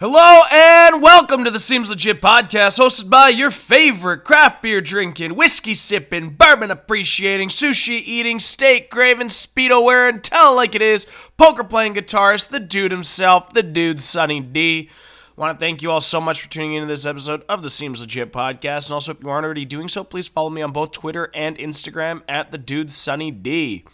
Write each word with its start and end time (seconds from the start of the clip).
Hello 0.00 0.42
and 0.52 1.02
welcome 1.02 1.42
to 1.42 1.50
the 1.50 1.58
Seems 1.58 1.90
Legit 1.90 2.22
podcast, 2.22 2.78
hosted 2.78 3.10
by 3.10 3.30
your 3.30 3.50
favorite 3.50 4.22
craft 4.22 4.62
beer 4.62 4.80
drinking, 4.80 5.34
whiskey 5.34 5.74
sipping, 5.74 6.36
bourbon 6.36 6.70
appreciating, 6.70 7.48
sushi 7.48 8.00
eating, 8.04 8.38
steak 8.38 8.90
craving, 8.90 9.26
speedo 9.26 9.82
wearing, 9.82 10.20
tell 10.20 10.54
like 10.54 10.76
it 10.76 10.82
is, 10.82 11.08
poker 11.36 11.64
playing 11.64 11.94
guitarist, 11.94 12.50
the 12.50 12.60
dude 12.60 12.92
himself, 12.92 13.52
the 13.52 13.62
dude 13.64 14.00
Sunny 14.00 14.38
D. 14.38 14.88
Want 15.34 15.58
to 15.58 15.60
thank 15.60 15.82
you 15.82 15.90
all 15.90 16.00
so 16.00 16.20
much 16.20 16.42
for 16.42 16.48
tuning 16.48 16.74
into 16.74 16.86
this 16.86 17.04
episode 17.04 17.42
of 17.48 17.64
the 17.64 17.70
Seems 17.70 18.00
Legit 18.00 18.32
podcast, 18.32 18.86
and 18.86 18.94
also 18.94 19.10
if 19.10 19.20
you 19.20 19.28
aren't 19.28 19.46
already 19.46 19.64
doing 19.64 19.88
so, 19.88 20.04
please 20.04 20.28
follow 20.28 20.48
me 20.50 20.62
on 20.62 20.70
both 20.70 20.92
Twitter 20.92 21.28
and 21.34 21.58
Instagram 21.58 22.22
at 22.28 22.52
the 22.52 22.58
dude 22.58 22.92
Sunny 22.92 23.32
D 23.32 23.84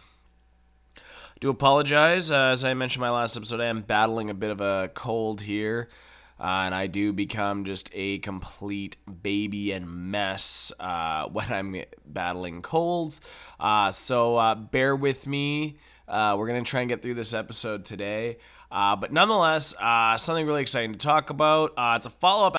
do 1.45 1.51
apologize. 1.51 2.31
Uh, 2.31 2.53
as 2.53 2.65
I 2.65 2.73
mentioned 2.73 3.05
in 3.05 3.11
my 3.11 3.15
last 3.15 3.37
episode, 3.37 3.61
I 3.61 3.67
am 3.67 3.83
battling 3.83 4.31
a 4.31 4.35
bit 4.35 4.49
of 4.49 4.63
a 4.63 4.91
cold 4.95 5.43
here. 5.43 5.91
Uh, 6.41 6.63
and 6.65 6.75
I 6.75 6.87
do 6.87 7.13
become 7.13 7.67
just 7.67 7.91
a 7.93 8.19
complete 8.21 8.97
baby 9.23 9.71
and 9.73 10.11
mess 10.11 10.73
uh, 10.81 11.29
when 11.33 11.53
I'm 11.53 11.77
battling 12.07 12.63
colds. 12.63 13.21
Uh, 13.61 13.91
so 13.91 14.39
uh, 14.39 14.55
bear 14.55 14.97
with 14.97 15.27
me. 15.27 15.77
Uh, 16.09 16.35
we're 16.39 16.47
going 16.47 16.65
to 16.65 16.69
try 16.69 16.81
and 16.81 16.89
get 16.89 17.03
through 17.03 17.15
this 17.15 17.35
episode 17.35 17.85
today. 17.85 18.39
but 18.71 19.13
nonetheless, 19.13 19.75
something 20.23 20.47
really 20.47 20.63
exciting 20.63 20.93
to 20.93 20.99
talk 20.99 21.29
about. 21.29 21.75
it's 21.77 22.07
a 22.07 22.11
follow 22.11 22.47
up 22.47 22.57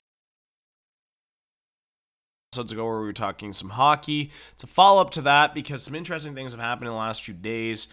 episodes 2.54 2.72
ago 2.72 2.86
where 2.86 3.00
we 3.00 3.06
were 3.06 3.14
talking 3.14 3.52
some 3.52 3.70
hockey. 3.70 4.30
It's 4.54 4.64
a 4.64 4.68
follow 4.68 5.02
up 5.02 5.10
to 5.12 5.24
that 5.24 5.56
because 5.56 5.82
some 5.82 5.96
interesting 5.96 6.36
things 6.36 6.52
have 6.52 6.62
happened 6.62 6.88
in 6.88 6.94
the 6.94 7.00
last 7.00 7.24
few 7.24 7.34
days 7.34 7.88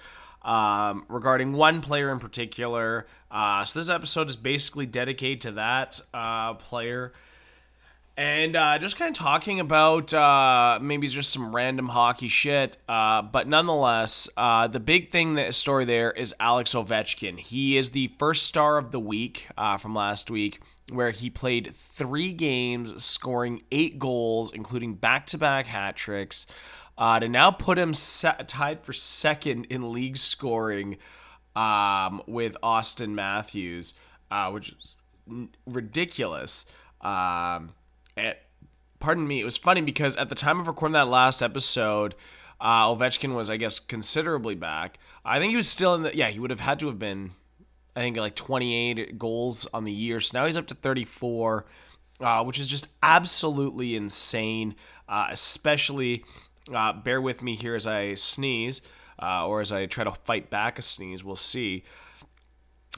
um, 0.44 1.04
regarding 1.08 1.52
one 1.52 1.80
player 1.80 2.10
in 2.10 2.18
particular. 2.18 3.06
Uh, 3.30 3.64
so 3.64 3.78
this 3.78 3.88
episode 3.88 4.28
is 4.28 4.36
basically 4.36 4.86
dedicated 4.86 5.40
to 5.42 5.52
that 5.52 6.00
uh, 6.12 6.54
player. 6.54 7.12
And 8.14 8.56
uh, 8.56 8.78
just 8.78 8.98
kind 8.98 9.08
of 9.08 9.18
talking 9.18 9.58
about 9.58 10.12
uh, 10.12 10.78
maybe 10.82 11.06
just 11.08 11.32
some 11.32 11.54
random 11.54 11.88
hockey 11.88 12.28
shit, 12.28 12.76
uh, 12.86 13.22
but 13.22 13.48
nonetheless, 13.48 14.28
uh, 14.36 14.66
the 14.66 14.80
big 14.80 15.10
thing 15.10 15.34
that 15.36 15.54
story 15.54 15.86
there 15.86 16.10
is 16.10 16.34
Alex 16.38 16.74
Ovechkin. 16.74 17.38
He 17.38 17.78
is 17.78 17.90
the 17.90 18.12
first 18.18 18.42
star 18.42 18.76
of 18.76 18.92
the 18.92 19.00
week 19.00 19.48
from 19.78 19.94
last 19.94 20.30
week, 20.30 20.60
where 20.90 21.10
he 21.10 21.30
played 21.30 21.74
three 21.74 22.32
games, 22.32 23.02
scoring 23.02 23.62
eight 23.72 23.98
goals, 23.98 24.52
including 24.52 24.94
back-to-back 24.94 25.66
hat 25.66 25.96
tricks 25.96 26.46
uh, 26.98 27.18
to 27.18 27.28
now 27.28 27.50
put 27.50 27.78
him 27.78 27.94
tied 27.94 28.84
for 28.84 28.92
second 28.92 29.66
in 29.70 29.90
league 29.90 30.18
scoring 30.18 30.98
um, 31.56 32.22
with 32.26 32.56
Auston 32.62 33.10
Matthews, 33.14 33.94
uh, 34.30 34.50
which 34.50 34.70
is 34.70 34.96
ridiculous. 35.66 36.66
Um, 37.00 37.70
pardon 38.98 39.26
me, 39.26 39.40
it 39.40 39.44
was 39.44 39.56
funny 39.56 39.80
because 39.80 40.16
at 40.16 40.28
the 40.28 40.34
time 40.34 40.60
of 40.60 40.68
recording 40.68 40.94
that 40.94 41.08
last 41.08 41.42
episode, 41.42 42.14
uh, 42.60 42.86
Ovechkin 42.86 43.34
was, 43.34 43.50
I 43.50 43.56
guess, 43.56 43.80
considerably 43.80 44.54
back. 44.54 44.98
I 45.24 45.38
think 45.38 45.50
he 45.50 45.56
was 45.56 45.68
still 45.68 45.94
in 45.94 46.02
the. 46.02 46.16
Yeah, 46.16 46.28
he 46.28 46.38
would 46.38 46.50
have 46.50 46.60
had 46.60 46.78
to 46.80 46.86
have 46.86 46.98
been, 46.98 47.32
I 47.96 48.00
think, 48.00 48.16
like 48.16 48.36
28 48.36 49.18
goals 49.18 49.66
on 49.74 49.84
the 49.84 49.92
year. 49.92 50.20
So 50.20 50.38
now 50.38 50.46
he's 50.46 50.56
up 50.56 50.68
to 50.68 50.74
34, 50.74 51.66
uh, 52.20 52.44
which 52.44 52.60
is 52.60 52.68
just 52.68 52.86
absolutely 53.02 53.96
insane, 53.96 54.76
uh, 55.08 55.26
especially 55.30 56.24
uh, 56.72 56.92
bear 56.92 57.20
with 57.20 57.42
me 57.42 57.56
here 57.56 57.74
as 57.74 57.86
I 57.86 58.14
sneeze, 58.14 58.80
uh, 59.20 59.46
or 59.46 59.60
as 59.60 59.72
I 59.72 59.86
try 59.86 60.04
to 60.04 60.12
fight 60.12 60.48
back 60.48 60.78
a 60.78 60.82
sneeze. 60.82 61.24
We'll 61.24 61.34
see. 61.34 61.82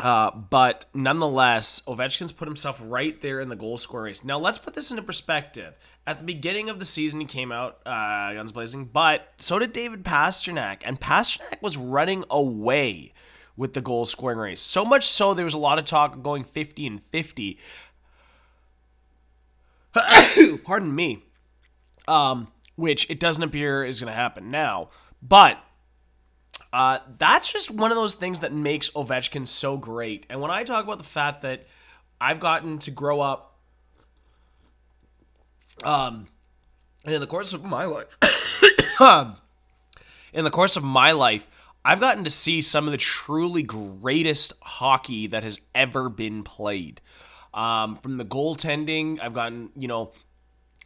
Uh, 0.01 0.31
but 0.33 0.87
nonetheless, 0.93 1.81
Ovechkin's 1.87 2.33
put 2.33 2.49
himself 2.49 2.81
right 2.85 3.21
there 3.21 3.41
in 3.41 3.49
the 3.49 3.57
goal 3.57 3.79
scoring 3.79 4.07
race. 4.07 4.25
Now, 4.25 4.39
let's 4.39 4.59
put 4.59 4.75
this 4.75 4.91
into 4.91 5.03
perspective. 5.03 5.75
At 6.07 6.19
the 6.19 6.25
beginning 6.25 6.69
of 6.69 6.79
the 6.79 6.85
season, 6.85 7.21
he 7.21 7.27
came 7.27 7.53
out 7.53 7.79
uh, 7.87 8.35
guns 8.35 8.53
blazing, 8.53 8.87
but 8.87 9.29
so 9.39 9.59
did 9.59 9.73
David 9.73 10.05
Pastrnak, 10.05 10.83
and 10.85 11.01
Pastrnak 11.01 11.63
was 11.63 11.77
running 11.77 12.25
away 12.29 13.13
with 13.57 13.73
the 13.75 13.81
goal 13.81 14.05
scoring 14.05 14.39
race. 14.39 14.61
So 14.61 14.85
much 14.85 15.09
so, 15.09 15.33
there 15.33 15.45
was 15.45 15.55
a 15.55 15.59
lot 15.59 15.79
of 15.79 15.85
talk 15.85 16.15
of 16.15 16.23
going 16.23 16.43
50 16.43 16.87
and 16.87 17.03
50. 17.03 17.59
Pardon 20.65 20.95
me. 20.95 21.25
Um, 22.09 22.49
which 22.77 23.09
it 23.09 23.21
doesn't 23.21 23.43
appear 23.43 23.85
is 23.85 24.01
going 24.01 24.13
to 24.13 24.17
happen 24.17 24.51
now. 24.51 24.91
But 25.23 25.59
uh, 26.75 26.99
that's 27.19 27.53
just 27.53 27.71
one 27.71 27.93
of 27.93 27.97
those 27.97 28.17
things 28.17 28.41
that 28.41 28.53
makes 28.53 28.91
Ovechkin 28.91 29.47
so 29.47 29.77
great. 29.77 30.27
And 30.29 30.41
when 30.41 30.51
I 30.51 30.65
talk 30.65 30.83
about 30.83 30.99
the 30.99 31.05
fact 31.05 31.43
that 31.43 31.69
I've 32.21 32.41
gotten 32.41 32.81
to 32.81 32.91
grow 32.91 33.21
up, 33.21 33.57
um, 35.85 36.27
and 37.05 37.15
in 37.15 37.21
the 37.21 37.29
course 37.29 37.53
of 37.53 37.63
my 37.63 37.85
life, 37.85 38.19
in 40.33 40.43
the 40.43 40.51
course 40.51 40.77
of 40.77 40.83
my 40.83 41.13
life, 41.13 41.49
I've 41.85 42.01
gotten 42.01 42.25
to 42.25 42.31
see 42.31 42.61
some 42.61 42.87
of 42.87 42.91
the 42.91 42.99
truly 42.99 43.63
greatest 43.63 44.55
hockey 44.61 45.29
that 45.29 45.45
has 45.45 45.61
ever 45.77 46.09
been 46.09 46.43
played. 46.43 47.01
Um, 47.53 47.99
from 47.99 48.17
the 48.17 48.25
goaltending, 48.25 49.21
I've 49.23 49.35
gotten, 49.35 49.71
you 49.77 49.87
know, 49.87 50.11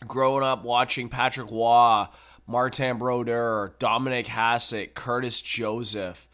growing 0.06 0.44
up 0.44 0.64
watching 0.64 1.08
Patrick 1.08 1.50
Roy, 1.50 2.08
Martin 2.48 2.96
Brodeur, 2.96 3.74
Dominik 3.78 4.26
Hasek, 4.26 4.94
Curtis 4.94 5.40
Joseph. 5.40 6.26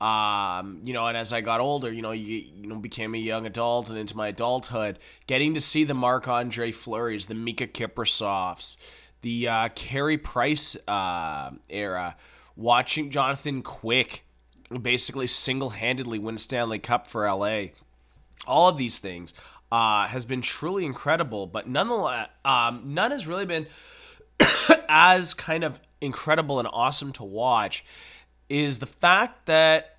Um, 0.00 0.80
you 0.82 0.94
know, 0.94 1.06
and 1.06 1.16
as 1.16 1.32
I 1.34 1.42
got 1.42 1.60
older, 1.60 1.92
you 1.92 2.00
know, 2.00 2.12
you, 2.12 2.44
you 2.56 2.66
know, 2.66 2.76
became 2.76 3.14
a 3.14 3.18
young 3.18 3.44
adult 3.44 3.90
and 3.90 3.98
into 3.98 4.16
my 4.16 4.28
adulthood, 4.28 4.98
getting 5.26 5.52
to 5.54 5.60
see 5.60 5.84
the 5.84 5.92
Marc 5.92 6.26
Andre 6.26 6.72
Fleury's, 6.72 7.26
the 7.26 7.34
Miikka 7.34 7.72
Kiprusoffs, 7.72 8.78
the 9.20 9.46
uh, 9.46 9.68
Carey 9.74 10.16
Price 10.16 10.74
uh, 10.88 11.50
era, 11.68 12.16
watching 12.56 13.10
Jonathan 13.10 13.60
Quick 13.60 14.24
basically 14.80 15.26
single 15.26 15.70
handedly 15.70 16.18
win 16.18 16.38
Stanley 16.38 16.78
Cup 16.78 17.06
for 17.06 17.30
LA. 17.30 17.64
All 18.46 18.68
of 18.68 18.78
these 18.78 18.98
things 18.98 19.34
uh, 19.70 20.06
has 20.06 20.24
been 20.24 20.40
truly 20.40 20.86
incredible. 20.86 21.46
But 21.46 21.68
nonetheless, 21.68 22.28
um, 22.44 22.94
none 22.94 23.10
has 23.10 23.26
really 23.26 23.46
been 23.46 23.66
as 24.90 25.32
kind 25.32 25.64
of 25.64 25.80
incredible 26.02 26.58
and 26.58 26.68
awesome 26.70 27.12
to 27.14 27.24
watch. 27.24 27.84
Is 28.50 28.80
the 28.80 28.86
fact 28.86 29.46
that 29.46 29.96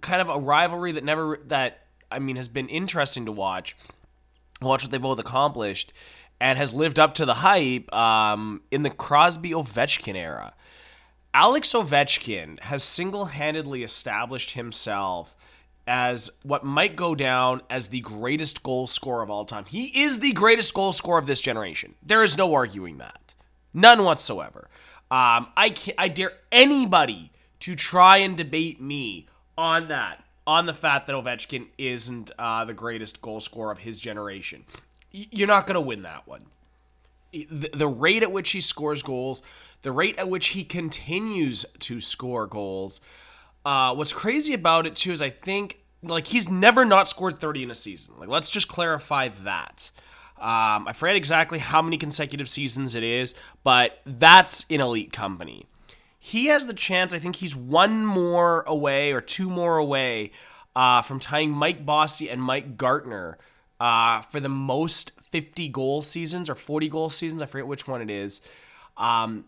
kind 0.00 0.22
of 0.22 0.30
a 0.30 0.38
rivalry 0.38 0.92
that 0.92 1.04
never 1.04 1.38
that 1.46 1.80
I 2.10 2.18
mean 2.18 2.36
has 2.36 2.48
been 2.48 2.68
interesting 2.68 3.26
to 3.26 3.32
watch. 3.32 3.76
Watch 4.62 4.82
what 4.82 4.90
they 4.90 4.98
both 4.98 5.18
accomplished, 5.18 5.92
and 6.40 6.58
has 6.58 6.72
lived 6.72 6.98
up 6.98 7.14
to 7.16 7.26
the 7.26 7.34
hype 7.34 7.92
um, 7.94 8.62
in 8.70 8.82
the 8.82 8.90
Crosby 8.90 9.50
Ovechkin 9.50 10.16
era. 10.16 10.54
Alex 11.32 11.72
Ovechkin 11.72 12.58
has 12.60 12.82
single 12.82 13.26
handedly 13.26 13.84
established 13.84 14.52
himself 14.52 15.36
as 15.86 16.30
what 16.42 16.64
might 16.64 16.96
go 16.96 17.14
down 17.14 17.62
as 17.70 17.88
the 17.88 18.00
greatest 18.00 18.62
goal 18.62 18.86
scorer 18.86 19.22
of 19.22 19.30
all 19.30 19.44
time. 19.44 19.64
He 19.64 20.02
is 20.02 20.20
the 20.20 20.32
greatest 20.32 20.74
goal 20.74 20.92
scorer 20.92 21.18
of 21.18 21.26
this 21.26 21.40
generation. 21.40 21.94
There 22.02 22.22
is 22.22 22.36
no 22.36 22.52
arguing 22.54 22.98
that. 22.98 23.29
None 23.72 24.04
whatsoever. 24.04 24.68
Um, 25.10 25.48
I 25.56 25.70
can 25.70 25.94
I 25.98 26.08
dare 26.08 26.32
anybody 26.52 27.32
to 27.60 27.74
try 27.74 28.18
and 28.18 28.36
debate 28.36 28.80
me 28.80 29.26
on 29.58 29.88
that, 29.88 30.24
on 30.46 30.66
the 30.66 30.74
fact 30.74 31.06
that 31.06 31.14
Ovechkin 31.14 31.66
isn't 31.78 32.30
uh, 32.38 32.64
the 32.64 32.74
greatest 32.74 33.20
goal 33.20 33.40
scorer 33.40 33.72
of 33.72 33.78
his 33.78 34.00
generation. 34.00 34.64
You're 35.10 35.48
not 35.48 35.66
going 35.66 35.74
to 35.74 35.80
win 35.80 36.02
that 36.02 36.26
one. 36.26 36.46
The, 37.32 37.86
rate 37.86 38.22
at 38.22 38.32
which 38.32 38.50
he 38.50 38.60
scores 38.60 39.02
goals, 39.02 39.42
the 39.82 39.92
rate 39.92 40.18
at 40.18 40.28
which 40.28 40.48
he 40.48 40.64
continues 40.64 41.64
to 41.80 42.00
score 42.00 42.46
goals, 42.46 43.00
uh, 43.64 43.94
what's 43.94 44.12
crazy 44.12 44.54
about 44.54 44.86
it 44.86 44.96
too 44.96 45.12
is 45.12 45.22
I 45.22 45.30
think 45.30 45.78
like 46.02 46.26
he's 46.26 46.48
never 46.48 46.84
not 46.84 47.08
scored 47.08 47.38
30 47.38 47.64
in 47.64 47.70
a 47.70 47.74
season. 47.74 48.14
Like 48.18 48.28
let's 48.28 48.50
just 48.50 48.68
clarify 48.68 49.28
that. 49.44 49.90
Um, 50.40 50.88
I 50.88 50.92
forget 50.94 51.16
exactly 51.16 51.58
how 51.58 51.82
many 51.82 51.98
consecutive 51.98 52.48
seasons 52.48 52.94
it 52.94 53.02
is, 53.02 53.34
but 53.62 54.00
that's 54.06 54.64
in 54.68 54.80
elite 54.80 55.12
company. 55.12 55.66
He 56.18 56.46
has 56.46 56.66
the 56.66 56.74
chance. 56.74 57.12
I 57.12 57.18
think 57.18 57.36
he's 57.36 57.54
one 57.54 58.04
more 58.04 58.62
away 58.66 59.12
or 59.12 59.20
two 59.20 59.50
more 59.50 59.76
away 59.76 60.32
uh, 60.74 61.02
from 61.02 61.20
tying 61.20 61.50
Mike 61.50 61.84
Bossy 61.84 62.30
and 62.30 62.42
Mike 62.42 62.76
Gartner 62.76 63.38
uh, 63.78 64.22
for 64.22 64.40
the 64.40 64.48
most 64.48 65.12
50 65.30 65.68
goal 65.68 66.02
seasons 66.02 66.48
or 66.50 66.54
40 66.54 66.88
goal 66.88 67.10
seasons. 67.10 67.42
I 67.42 67.46
forget 67.46 67.66
which 67.66 67.86
one 67.86 68.02
it 68.02 68.10
is. 68.10 68.40
Um, 68.96 69.44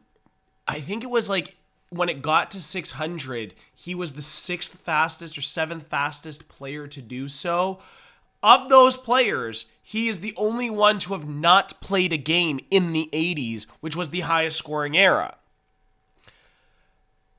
I 0.67 0.81
think 0.81 1.05
it 1.05 1.11
was 1.11 1.29
like 1.29 1.57
when 1.91 2.09
it 2.09 2.23
got 2.23 2.51
to 2.53 2.63
600, 2.63 3.55
he 3.75 3.95
was 3.95 4.13
the 4.13 4.23
sixth 4.23 4.81
fastest 4.81 5.37
or 5.37 5.43
seventh 5.43 5.87
fastest 5.89 6.49
player 6.49 6.87
to 6.87 7.03
do 7.03 7.29
so. 7.29 7.81
Of 8.43 8.69
those 8.71 8.97
players, 8.97 9.67
he 9.83 10.09
is 10.09 10.21
the 10.21 10.35
only 10.37 10.71
one 10.71 11.01
to 11.01 11.13
have 11.13 11.29
not 11.29 11.81
played 11.81 12.13
a 12.13 12.17
game 12.17 12.61
in 12.71 12.93
the 12.93 13.11
80s, 13.13 13.67
which 13.81 13.97
was 13.97 14.11
the 14.11 14.21
highest 14.21 14.57
scoring 14.57 14.97
era. 14.97 15.35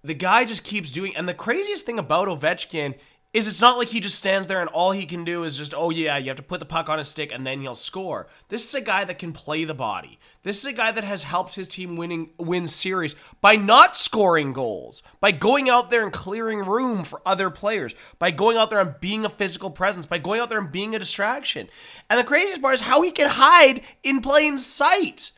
The 0.03 0.13
guy 0.13 0.43
just 0.43 0.65
keeps 0.65 0.91
doing, 0.91 1.15
and 1.15 1.27
the 1.29 1.33
craziest 1.33 1.85
thing 1.85 1.97
about 1.97 2.27
Ovechkin 2.27 2.95
is 3.33 3.47
it's 3.47 3.61
not 3.61 3.77
like 3.79 3.89
he 3.89 3.99
just 3.99 4.19
stands 4.19 4.47
there 4.47 4.61
and 4.61 4.69
all 4.69 4.91
he 4.91 5.07
can 5.07 5.23
do 5.23 5.43
is 5.43 5.57
just, 5.57 5.73
oh 5.73 5.89
yeah, 5.89 6.17
you 6.17 6.27
have 6.27 6.37
to 6.37 6.43
put 6.43 6.59
the 6.59 6.67
puck 6.67 6.87
on 6.87 6.99
his 6.99 7.07
stick 7.07 7.31
and 7.33 7.45
then 7.45 7.61
he'll 7.61 7.73
score. 7.73 8.27
This 8.49 8.67
is 8.67 8.75
a 8.75 8.81
guy 8.81 9.03
that 9.05 9.17
can 9.17 9.33
play 9.33 9.65
the 9.65 9.73
body. 9.73 10.19
This 10.43 10.59
is 10.59 10.65
a 10.65 10.73
guy 10.73 10.91
that 10.91 11.03
has 11.03 11.23
helped 11.23 11.55
his 11.55 11.67
team 11.67 11.95
winning 11.95 12.29
win 12.37 12.67
series 12.67 13.15
by 13.41 13.55
not 13.55 13.97
scoring 13.97 14.53
goals, 14.53 15.01
by 15.19 15.31
going 15.31 15.67
out 15.67 15.89
there 15.89 16.03
and 16.03 16.13
clearing 16.13 16.59
room 16.59 17.03
for 17.03 17.23
other 17.25 17.49
players, 17.49 17.95
by 18.19 18.29
going 18.29 18.55
out 18.55 18.69
there 18.69 18.79
and 18.79 18.99
being 19.01 19.25
a 19.25 19.29
physical 19.29 19.71
presence, 19.71 20.05
by 20.05 20.19
going 20.19 20.39
out 20.39 20.49
there 20.49 20.59
and 20.59 20.71
being 20.71 20.93
a 20.93 20.99
distraction. 20.99 21.67
And 22.11 22.19
the 22.19 22.23
craziest 22.23 22.61
part 22.61 22.75
is 22.75 22.81
how 22.81 23.01
he 23.01 23.09
can 23.09 23.29
hide 23.29 23.81
in 24.03 24.21
plain 24.21 24.59
sight. 24.59 25.31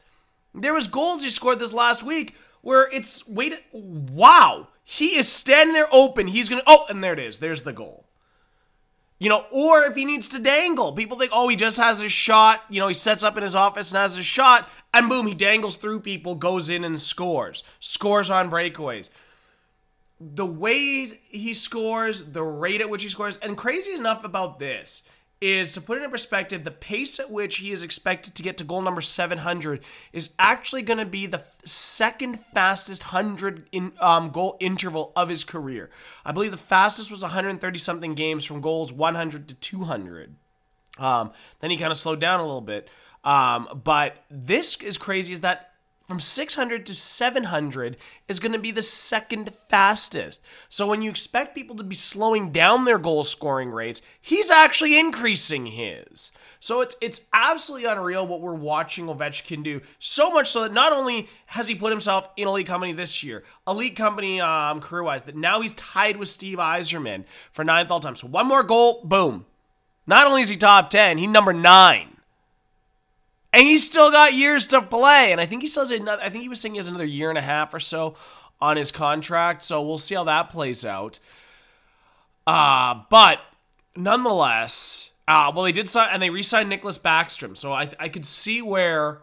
There 0.54 0.74
was 0.74 0.88
goals 0.88 1.24
he 1.24 1.30
scored 1.30 1.60
this 1.60 1.72
last 1.72 2.04
week 2.04 2.36
where 2.62 2.90
it's 2.92 3.26
wait 3.28 3.54
wow 3.72 4.68
he 4.88 5.18
is 5.18 5.28
standing 5.28 5.74
there 5.74 5.88
open. 5.92 6.28
He's 6.28 6.48
going 6.48 6.62
to, 6.62 6.66
oh, 6.68 6.86
and 6.88 7.04
there 7.04 7.14
it 7.14 7.20
is. 7.20 7.40
There's 7.40 7.64
the 7.64 7.74
goal. 7.74 8.06
You 9.18 9.30
know, 9.30 9.46
or 9.50 9.84
if 9.86 9.96
he 9.96 10.06
needs 10.06 10.30
to 10.30 10.40
dangle, 10.40 10.94
people 10.94 11.18
think, 11.18 11.32
oh, 11.34 11.48
he 11.48 11.56
just 11.56 11.78
has 11.78 12.00
his 12.00 12.12
shot. 12.12 12.62
You 12.70 12.82
know, 12.82 12.88
he 12.88 12.94
sets 12.94 13.24
up 13.24 13.36
in 13.36 13.42
his 13.42 13.56
office 13.56 13.92
and 13.92 13.98
has 13.98 14.16
his 14.16 14.28
shot, 14.28 14.70
and 14.94 15.10
boom, 15.10 15.26
he 15.26 15.34
dangles 15.34 15.78
through 15.78 16.02
people, 16.02 16.36
goes 16.36 16.70
in 16.70 16.84
and 16.84 17.02
scores. 17.02 17.64
Scores 17.80 18.30
on 18.30 18.52
breakaways. 18.52 19.10
The 20.22 20.46
way 20.46 21.06
he 21.06 21.56
scores, 21.56 22.32
the 22.32 22.44
rate 22.44 22.82
at 22.82 22.90
which 22.90 23.02
he 23.02 23.10
scores, 23.10 23.38
and 23.38 23.58
crazy 23.58 23.94
enough 23.94 24.24
about 24.24 24.60
this 24.60 25.02
is 25.42 25.74
to 25.74 25.82
put 25.82 25.98
it 25.98 26.04
in 26.04 26.10
perspective, 26.10 26.64
the 26.64 26.72
pace 26.72 27.20
at 27.20 27.30
which 27.30 27.58
he 27.58 27.72
is 27.72 27.84
expected 27.84 28.36
to 28.36 28.44
get 28.44 28.58
to 28.58 28.64
goal 28.64 28.82
number 28.82 29.02
700 29.02 29.82
is 30.14 30.30
actually 30.40 30.82
going 30.82 30.98
to 30.98 31.06
be 31.06 31.26
the 31.28 31.44
second 31.66 32.40
fastest 32.40 33.14
100 33.14 33.68
in, 33.72 33.92
um, 34.00 34.30
goal 34.30 34.58
interval 34.60 35.12
of 35.16 35.30
his 35.30 35.44
career. 35.44 35.90
I 36.24 36.32
believe 36.32 36.52
the 36.52 36.58
fastest 36.58 37.12
was 37.12 37.22
130 37.22 37.78
something 37.80 38.16
games 38.16 38.46
from 38.46 38.62
goals 38.62 38.94
100 38.94 39.50
to 39.50 39.56
200. 39.56 40.36
Um, 40.98 41.32
then 41.60 41.70
he 41.70 41.78
kind 41.78 41.92
of 41.92 41.98
slowed 41.98 42.22
down 42.22 42.40
a 42.40 42.44
little 42.44 42.62
bit. 42.62 42.90
Um, 43.24 43.82
but 43.84 44.24
this 44.30 44.78
is 44.78 44.98
crazy 44.98 45.34
is 45.34 45.42
that 45.42 45.72
from 46.08 46.20
600 46.20 46.86
to 46.86 46.96
700 46.96 47.98
is 48.28 48.40
going 48.40 48.52
to 48.52 48.60
be 48.60 48.72
the 48.72 48.82
second 48.82 49.54
fastest. 49.70 50.42
So 50.70 50.88
when 50.88 51.02
you 51.02 51.10
expect 51.10 51.56
people 51.56 51.76
to 51.78 51.84
be 51.84 51.96
slowing 51.96 52.52
down 52.52 52.86
their 52.86 53.00
goal 53.00 53.24
scoring 53.24 53.72
rates, 53.72 54.02
he's 54.22 54.52
actually 54.52 55.00
increasing 55.00 55.66
his. 55.66 56.32
So 56.60 56.82
it's 56.82 56.96
it's 57.02 57.22
absolutely 57.34 57.88
unreal 57.88 58.28
what 58.28 58.42
we're 58.42 58.54
watching 58.54 59.08
Ovechkin 59.08 59.64
do. 59.64 59.82
So 60.00 60.32
much 60.32 60.50
so 60.50 60.62
that 60.64 60.74
not 60.74 60.94
only 60.94 61.28
has 61.48 61.68
he 61.68 61.76
put 61.76 61.92
himself 61.92 62.30
in 62.38 62.48
elite 62.48 62.68
company 62.68 62.94
this 62.94 63.24
year, 63.24 63.44
elite 63.68 63.96
company 63.96 64.42
um, 64.42 64.82
career 64.82 65.04
wise, 65.04 65.22
but 65.22 65.36
now 65.36 65.62
he's 65.62 65.74
tied 65.74 66.18
with 66.18 66.30
Steve 66.30 66.58
Yzerman 66.60 67.26
for 67.52 67.64
ninth 67.64 67.92
all 67.92 68.00
time. 68.00 68.16
So 68.16 68.28
one 68.28 68.48
more 68.48 68.64
goal, 68.64 69.02
boom. 69.04 69.46
Not 70.08 70.28
only 70.28 70.44
is 70.44 70.50
he 70.50 70.58
top 70.58 70.92
10, 70.92 71.18
he's 71.18 71.30
number 71.30 71.52
nine 71.52 72.15
and 73.56 73.66
he's 73.66 73.86
still 73.86 74.12
got 74.12 74.34
years 74.34 74.68
to 74.68 74.82
play. 74.82 75.32
And 75.32 75.40
I 75.40 75.46
think 75.46 75.62
he 75.62 75.68
still 75.68 75.84
has 75.84 75.92
another. 75.92 76.22
I 76.22 76.30
think 76.30 76.42
he 76.44 76.50
was 76.50 76.60
saying 76.60 76.74
he 76.74 76.78
has 76.78 76.90
another 76.90 77.06
year 77.06 77.30
and 77.30 77.38
a 77.38 77.42
half 77.42 77.74
or 77.74 77.80
so 77.80 78.16
on 78.60 78.76
his 78.76 78.92
contract. 78.92 79.64
So 79.64 79.82
we'll 79.82 79.98
see 79.98 80.16
how 80.16 80.26
that 80.26 80.50
plays 80.50 80.86
out. 80.86 81.20
Uh, 82.46 83.02
but 83.10 83.40
nonetheless, 83.96 85.12
uh, 85.28 85.54
well, 85.56 85.64
they 85.64 85.72
did 85.72 85.88
sign 85.88 86.10
and 86.12 86.22
they 86.22 86.30
re-signed 86.30 86.70
Nicklas 86.70 87.00
Backstrom. 87.00 87.56
So 87.56 87.72
I 87.72 87.90
I 87.98 88.10
could 88.10 88.26
see 88.26 88.62
where 88.62 89.22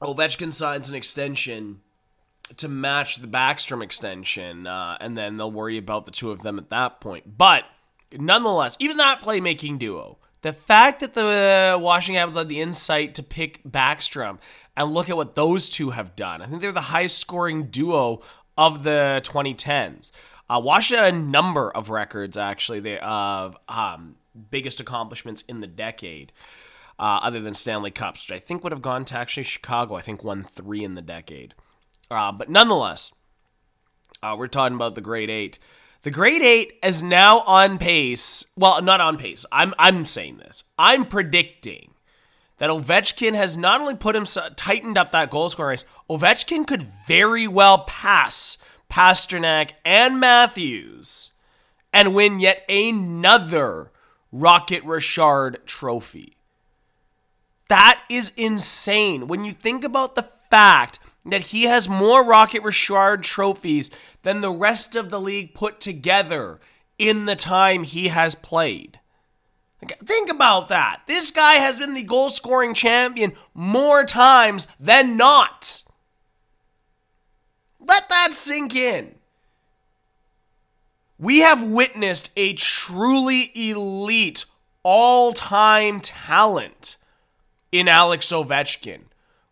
Ovechkin 0.00 0.52
signs 0.52 0.88
an 0.88 0.94
extension 0.94 1.82
to 2.56 2.68
match 2.68 3.16
the 3.16 3.26
Backstrom 3.26 3.82
extension, 3.82 4.66
uh, 4.66 4.96
and 4.98 5.16
then 5.16 5.36
they'll 5.36 5.52
worry 5.52 5.76
about 5.76 6.06
the 6.06 6.12
two 6.12 6.30
of 6.30 6.42
them 6.42 6.58
at 6.58 6.70
that 6.70 7.00
point. 7.00 7.36
But 7.36 7.64
nonetheless, 8.12 8.76
even 8.80 8.96
that 8.96 9.20
playmaking 9.20 9.78
duo 9.78 10.18
the 10.44 10.52
fact 10.52 11.00
that 11.00 11.14
the 11.14 11.78
Washington 11.80 12.20
Capitals 12.20 12.36
had 12.36 12.48
the 12.48 12.60
insight 12.60 13.14
to 13.14 13.22
pick 13.22 13.64
Backstrom 13.64 14.38
and 14.76 14.92
look 14.92 15.08
at 15.08 15.16
what 15.16 15.34
those 15.34 15.70
two 15.70 15.88
have 15.90 16.14
done. 16.14 16.42
I 16.42 16.46
think 16.46 16.60
they're 16.60 16.70
the 16.70 16.82
highest 16.82 17.16
scoring 17.16 17.68
duo 17.68 18.20
of 18.58 18.84
the 18.84 19.22
2010s. 19.24 20.10
Uh, 20.50 20.60
Washington 20.62 21.04
had 21.06 21.14
a 21.14 21.16
number 21.16 21.70
of 21.70 21.88
records 21.88 22.36
actually 22.36 22.80
they, 22.80 22.98
of 22.98 23.56
um, 23.70 24.16
biggest 24.50 24.80
accomplishments 24.80 25.44
in 25.48 25.62
the 25.62 25.66
decade, 25.66 26.30
uh, 26.98 27.20
other 27.22 27.40
than 27.40 27.54
Stanley 27.54 27.90
Cups, 27.90 28.28
which 28.28 28.36
I 28.36 28.38
think 28.38 28.62
would 28.64 28.72
have 28.72 28.82
gone 28.82 29.06
to 29.06 29.18
actually 29.18 29.44
Chicago. 29.44 29.94
I 29.94 30.02
think 30.02 30.22
won 30.22 30.42
three 30.42 30.84
in 30.84 30.94
the 30.94 31.00
decade. 31.00 31.54
Uh, 32.10 32.32
but 32.32 32.50
nonetheless, 32.50 33.12
uh, 34.22 34.36
we're 34.38 34.48
talking 34.48 34.76
about 34.76 34.94
the 34.94 35.00
Great 35.00 35.30
Eight. 35.30 35.58
The 36.04 36.10
Great 36.10 36.42
Eight 36.42 36.78
is 36.82 37.02
now 37.02 37.40
on 37.40 37.78
pace. 37.78 38.44
Well, 38.58 38.82
not 38.82 39.00
on 39.00 39.16
pace. 39.16 39.46
I'm 39.50 39.72
I'm 39.78 40.04
saying 40.04 40.36
this. 40.36 40.62
I'm 40.78 41.06
predicting 41.06 41.94
that 42.58 42.68
Ovechkin 42.68 43.32
has 43.32 43.56
not 43.56 43.80
only 43.80 43.94
put 43.94 44.14
himself 44.14 44.54
tightened 44.54 44.98
up 44.98 45.12
that 45.12 45.30
goal 45.30 45.48
scoring 45.48 45.70
race. 45.70 45.84
Ovechkin 46.10 46.66
could 46.66 46.82
very 47.06 47.48
well 47.48 47.84
pass 47.84 48.58
Pastrnak 48.90 49.70
and 49.82 50.20
Matthews 50.20 51.30
and 51.90 52.14
win 52.14 52.38
yet 52.38 52.66
another 52.68 53.90
Rocket 54.30 54.84
Richard 54.84 55.60
trophy. 55.64 56.36
That 57.68 58.02
is 58.10 58.30
insane. 58.36 59.26
When 59.26 59.46
you 59.46 59.52
think 59.52 59.84
about 59.84 60.16
the 60.16 60.22
fact 60.50 60.98
that 61.24 61.42
he 61.42 61.64
has 61.64 61.88
more 61.88 62.22
Rocket 62.22 62.62
Richard 62.62 63.22
trophies 63.22 63.90
than 64.22 64.40
the 64.40 64.52
rest 64.52 64.94
of 64.94 65.10
the 65.10 65.20
league 65.20 65.54
put 65.54 65.80
together 65.80 66.60
in 66.98 67.26
the 67.26 67.36
time 67.36 67.84
he 67.84 68.08
has 68.08 68.34
played. 68.34 69.00
Think 70.04 70.30
about 70.30 70.68
that. 70.68 71.02
This 71.06 71.30
guy 71.30 71.54
has 71.54 71.78
been 71.78 71.94
the 71.94 72.02
goal 72.02 72.30
scoring 72.30 72.74
champion 72.74 73.32
more 73.52 74.04
times 74.04 74.66
than 74.80 75.16
not. 75.16 75.82
Let 77.80 78.08
that 78.08 78.32
sink 78.32 78.74
in. 78.74 79.14
We 81.18 81.40
have 81.40 81.62
witnessed 81.62 82.30
a 82.36 82.54
truly 82.54 83.50
elite 83.54 84.46
all 84.82 85.32
time 85.32 86.00
talent 86.00 86.96
in 87.70 87.88
Alex 87.88 88.28
Ovechkin 88.30 89.02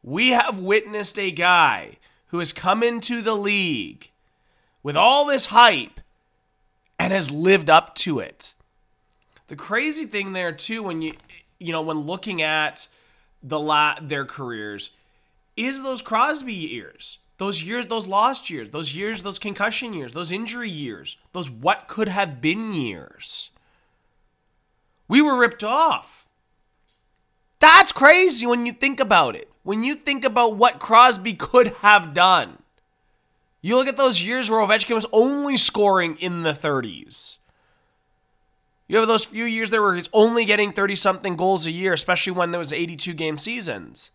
we 0.02 0.30
have 0.30 0.60
witnessed 0.60 1.18
a 1.18 1.30
guy 1.30 1.98
who 2.28 2.38
has 2.38 2.52
come 2.52 2.82
into 2.82 3.22
the 3.22 3.36
league 3.36 4.10
with 4.82 4.96
all 4.96 5.26
this 5.26 5.46
hype 5.46 6.00
and 6.98 7.12
has 7.12 7.30
lived 7.30 7.70
up 7.70 7.94
to 7.94 8.18
it. 8.18 8.54
The 9.48 9.56
crazy 9.56 10.06
thing 10.06 10.32
there 10.32 10.52
too 10.52 10.82
when 10.82 11.02
you 11.02 11.14
you 11.58 11.72
know 11.72 11.82
when 11.82 12.00
looking 12.00 12.42
at 12.42 12.88
the 13.42 13.60
la- 13.60 13.98
their 14.00 14.24
careers 14.24 14.90
is 15.56 15.82
those 15.82 16.02
Crosby 16.02 16.54
years. 16.54 17.18
Those 17.38 17.62
years, 17.62 17.86
those 17.88 18.06
lost 18.06 18.50
years, 18.50 18.68
those 18.68 18.94
years, 18.94 19.22
those 19.22 19.38
concussion 19.38 19.92
years, 19.92 20.14
those 20.14 20.30
injury 20.30 20.70
years, 20.70 21.16
those 21.32 21.50
what 21.50 21.88
could 21.88 22.08
have 22.08 22.40
been 22.40 22.72
years. 22.72 23.50
We 25.08 25.20
were 25.20 25.36
ripped 25.36 25.64
off. 25.64 26.26
That's 27.58 27.90
crazy 27.90 28.46
when 28.46 28.64
you 28.64 28.72
think 28.72 29.00
about 29.00 29.34
it 29.34 29.51
when 29.62 29.84
you 29.84 29.94
think 29.94 30.24
about 30.24 30.56
what 30.56 30.80
Crosby 30.80 31.34
could 31.34 31.68
have 31.80 32.14
done. 32.14 32.58
You 33.60 33.76
look 33.76 33.86
at 33.86 33.96
those 33.96 34.22
years 34.22 34.50
where 34.50 34.60
Ovechkin 34.60 34.94
was 34.94 35.06
only 35.12 35.56
scoring 35.56 36.16
in 36.18 36.42
the 36.42 36.52
30s. 36.52 37.38
You 38.88 38.98
have 38.98 39.06
those 39.06 39.24
few 39.24 39.44
years 39.44 39.70
there 39.70 39.80
where 39.80 39.94
he's 39.94 40.10
only 40.12 40.44
getting 40.44 40.72
30 40.72 40.96
something 40.96 41.36
goals 41.36 41.64
a 41.66 41.70
year, 41.70 41.92
especially 41.92 42.32
when 42.32 42.50
there 42.50 42.58
was 42.58 42.72
82 42.72 43.14
game 43.14 43.38
seasons. 43.38 44.10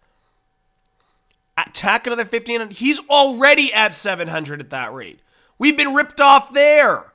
Attack 1.57 2.05
another 2.05 2.23
1500. 2.23 2.73
He's 2.77 2.99
already 3.09 3.73
at 3.73 3.93
700 3.93 4.59
at 4.59 4.69
that 4.69 4.93
rate. 4.93 5.19
We've 5.57 5.77
been 5.77 5.93
ripped 5.93 6.21
off 6.21 6.53
there. 6.53 7.13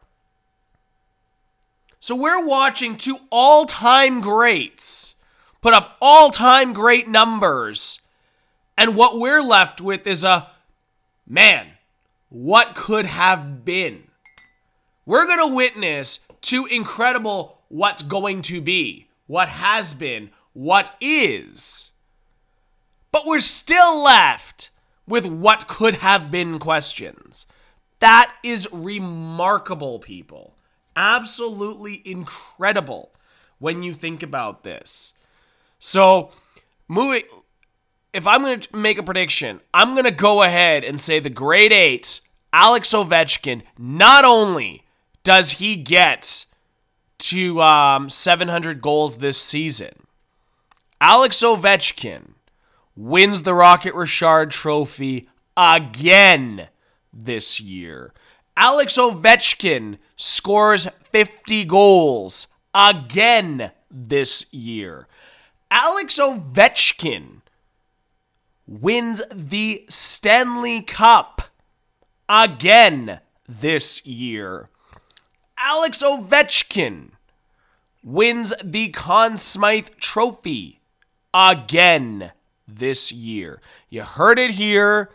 So 2.00 2.16
we're 2.16 2.44
watching 2.44 2.96
two 2.96 3.18
all 3.30 3.64
time 3.66 4.20
greats 4.20 5.14
put 5.60 5.72
up 5.72 5.96
all 6.00 6.30
time 6.30 6.72
great 6.72 7.06
numbers 7.06 8.00
and 8.76 8.96
what 8.96 9.18
we're 9.18 9.42
left 9.42 9.80
with 9.80 10.06
is 10.06 10.24
a 10.24 10.48
man, 11.26 11.66
what 12.28 12.74
could 12.74 13.06
have 13.06 13.64
been? 13.64 14.04
We're 15.04 15.26
going 15.26 15.50
to 15.50 15.54
witness 15.54 16.20
two 16.40 16.66
incredible 16.66 17.58
what's 17.68 18.02
going 18.02 18.42
to 18.42 18.60
be, 18.60 19.08
what 19.26 19.48
has 19.48 19.94
been, 19.94 20.30
what 20.52 20.94
is. 21.00 21.90
But 23.10 23.26
we're 23.26 23.40
still 23.40 24.02
left 24.04 24.70
with 25.06 25.26
what 25.26 25.68
could 25.68 25.96
have 25.96 26.30
been 26.30 26.58
questions. 26.58 27.46
That 27.98 28.32
is 28.42 28.68
remarkable, 28.72 29.98
people. 29.98 30.54
Absolutely 30.96 32.02
incredible 32.04 33.12
when 33.58 33.82
you 33.82 33.94
think 33.94 34.22
about 34.22 34.64
this. 34.64 35.14
So, 35.78 36.30
moving 36.88 37.22
if 38.12 38.26
I'm 38.26 38.42
going 38.42 38.60
to 38.60 38.76
make 38.76 38.98
a 38.98 39.02
prediction, 39.02 39.60
I'm 39.72 39.92
going 39.92 40.04
to 40.04 40.10
go 40.10 40.42
ahead 40.42 40.84
and 40.84 41.00
say 41.00 41.18
the 41.18 41.30
Great 41.30 41.72
Eight, 41.72 42.20
Alex 42.52 42.92
Ovechkin, 42.92 43.62
not 43.78 44.24
only 44.24 44.84
does 45.24 45.52
he 45.52 45.76
get 45.76 46.46
to 47.18 47.60
um, 47.62 48.08
700 48.08 48.80
goals 48.82 49.18
this 49.18 49.38
season? 49.38 50.06
Alex 51.00 51.38
Ovechkin 51.38 52.34
wins 52.94 53.42
the 53.42 53.54
Rocket 53.54 53.94
Richard 53.94 54.50
Trophy 54.50 55.28
again 55.56 56.68
this 57.12 57.60
year. 57.60 58.12
Alex 58.56 58.96
Ovechkin 58.96 59.98
scores 60.16 60.86
50 61.10 61.64
goals 61.64 62.48
again 62.74 63.70
this 63.90 64.44
year. 64.52 65.06
Alex 65.70 66.18
Ovechkin 66.18 67.41
wins 68.66 69.22
the 69.32 69.84
Stanley 69.88 70.82
Cup 70.82 71.42
again 72.28 73.20
this 73.48 74.04
year. 74.06 74.68
Alex 75.58 76.02
Ovechkin 76.02 77.10
wins 78.02 78.52
the 78.62 78.88
Conn 78.88 79.36
Smythe 79.36 79.90
Trophy 79.98 80.80
again 81.32 82.32
this 82.66 83.12
year. 83.12 83.60
You 83.88 84.02
heard 84.02 84.38
it 84.38 84.52
here, 84.52 85.10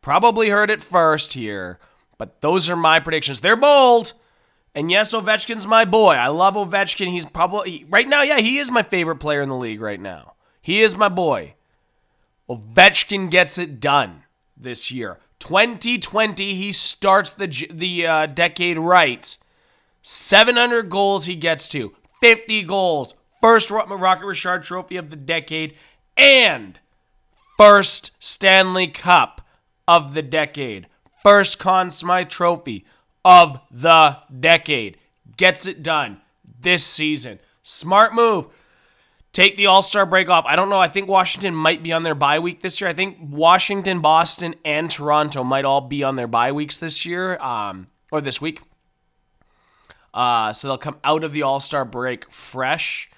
probably 0.00 0.48
heard 0.48 0.70
it 0.70 0.82
first 0.82 1.34
here, 1.34 1.78
but 2.18 2.40
those 2.40 2.68
are 2.68 2.76
my 2.76 3.00
predictions. 3.00 3.40
They're 3.40 3.56
bold. 3.56 4.14
And 4.74 4.90
yes, 4.90 5.12
Ovechkin's 5.12 5.66
my 5.66 5.84
boy. 5.84 6.14
I 6.14 6.28
love 6.28 6.54
Ovechkin. 6.54 7.08
He's 7.08 7.26
probably 7.26 7.84
right 7.90 8.08
now, 8.08 8.22
yeah, 8.22 8.38
he 8.38 8.58
is 8.58 8.70
my 8.70 8.82
favorite 8.82 9.16
player 9.16 9.42
in 9.42 9.50
the 9.50 9.56
league 9.56 9.80
right 9.80 10.00
now. 10.00 10.34
He 10.62 10.82
is 10.82 10.96
my 10.96 11.08
boy. 11.08 11.54
Ovechkin 12.48 13.30
gets 13.30 13.58
it 13.58 13.80
done 13.80 14.24
this 14.56 14.90
year. 14.90 15.18
2020, 15.38 16.54
he 16.54 16.72
starts 16.72 17.30
the 17.30 17.46
the 17.70 18.06
uh, 18.06 18.26
decade 18.26 18.78
right. 18.78 19.36
700 20.02 20.88
goals 20.88 21.26
he 21.26 21.36
gets 21.36 21.68
to, 21.68 21.94
50 22.20 22.64
goals, 22.64 23.14
first 23.40 23.70
Rocket 23.70 24.26
Richard 24.26 24.64
Trophy 24.64 24.96
of 24.96 25.10
the 25.10 25.16
decade, 25.16 25.74
and 26.16 26.80
first 27.56 28.10
Stanley 28.18 28.88
Cup 28.88 29.46
of 29.86 30.14
the 30.14 30.22
decade, 30.22 30.88
first 31.22 31.58
Conn 31.58 31.90
Smythe 31.90 32.28
Trophy 32.28 32.84
of 33.24 33.60
the 33.70 34.18
decade. 34.38 34.98
Gets 35.36 35.66
it 35.66 35.82
done 35.82 36.20
this 36.60 36.84
season. 36.84 37.38
Smart 37.62 38.14
move. 38.14 38.48
Take 39.32 39.56
the 39.56 39.66
All 39.66 39.80
Star 39.80 40.04
break 40.04 40.28
off. 40.28 40.44
I 40.46 40.56
don't 40.56 40.68
know. 40.68 40.78
I 40.78 40.88
think 40.88 41.08
Washington 41.08 41.54
might 41.54 41.82
be 41.82 41.92
on 41.92 42.02
their 42.02 42.14
bye 42.14 42.38
week 42.38 42.60
this 42.60 42.80
year. 42.80 42.90
I 42.90 42.92
think 42.92 43.16
Washington, 43.20 44.00
Boston, 44.00 44.54
and 44.64 44.90
Toronto 44.90 45.42
might 45.42 45.64
all 45.64 45.80
be 45.80 46.04
on 46.04 46.16
their 46.16 46.26
bye 46.26 46.52
weeks 46.52 46.78
this 46.78 47.06
year 47.06 47.38
um, 47.38 47.86
or 48.10 48.20
this 48.20 48.40
week. 48.42 48.60
Uh, 50.12 50.52
so 50.52 50.68
they'll 50.68 50.78
come 50.78 50.98
out 51.02 51.24
of 51.24 51.32
the 51.32 51.42
All 51.42 51.60
Star 51.60 51.86
break 51.86 52.30
fresh. 52.30 53.08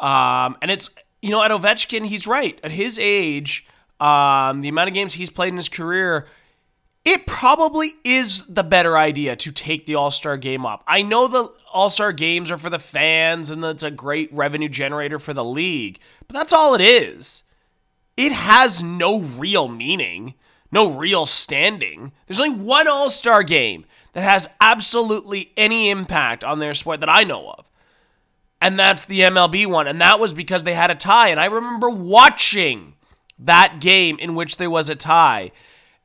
Um, 0.00 0.56
and 0.60 0.72
it's, 0.72 0.90
you 1.22 1.30
know, 1.30 1.42
at 1.42 1.52
Ovechkin, 1.52 2.06
he's 2.06 2.26
right. 2.26 2.58
At 2.64 2.72
his 2.72 2.98
age, 2.98 3.64
um, 4.00 4.60
the 4.60 4.68
amount 4.68 4.88
of 4.88 4.94
games 4.94 5.14
he's 5.14 5.30
played 5.30 5.50
in 5.50 5.56
his 5.56 5.68
career, 5.68 6.26
it 7.04 7.26
probably 7.26 7.92
is 8.02 8.44
the 8.46 8.64
better 8.64 8.96
idea 8.96 9.36
to 9.36 9.52
take 9.52 9.84
the 9.84 9.94
All 9.94 10.10
Star 10.10 10.36
game 10.36 10.64
up. 10.64 10.82
I 10.86 11.02
know 11.02 11.28
the 11.28 11.52
All 11.72 11.90
Star 11.90 12.12
games 12.12 12.50
are 12.50 12.58
for 12.58 12.70
the 12.70 12.78
fans 12.78 13.50
and 13.50 13.62
it's 13.64 13.82
a 13.82 13.90
great 13.90 14.32
revenue 14.32 14.68
generator 14.68 15.18
for 15.18 15.34
the 15.34 15.44
league, 15.44 15.98
but 16.26 16.34
that's 16.34 16.52
all 16.52 16.74
it 16.74 16.80
is. 16.80 17.42
It 18.16 18.32
has 18.32 18.82
no 18.82 19.20
real 19.20 19.68
meaning, 19.68 20.34
no 20.72 20.88
real 20.96 21.26
standing. 21.26 22.12
There's 22.26 22.40
only 22.40 22.58
one 22.58 22.88
All 22.88 23.10
Star 23.10 23.42
game 23.42 23.84
that 24.14 24.22
has 24.22 24.48
absolutely 24.60 25.52
any 25.56 25.90
impact 25.90 26.42
on 26.42 26.58
their 26.58 26.72
sport 26.72 27.00
that 27.00 27.10
I 27.10 27.24
know 27.24 27.50
of. 27.50 27.68
And 28.62 28.78
that's 28.78 29.04
the 29.04 29.20
MLB 29.20 29.66
one. 29.66 29.86
And 29.86 30.00
that 30.00 30.18
was 30.18 30.32
because 30.32 30.64
they 30.64 30.72
had 30.72 30.90
a 30.90 30.94
tie. 30.94 31.28
And 31.28 31.38
I 31.38 31.46
remember 31.46 31.90
watching 31.90 32.94
that 33.38 33.78
game 33.80 34.16
in 34.18 34.34
which 34.34 34.56
there 34.56 34.70
was 34.70 34.88
a 34.88 34.96
tie 34.96 35.50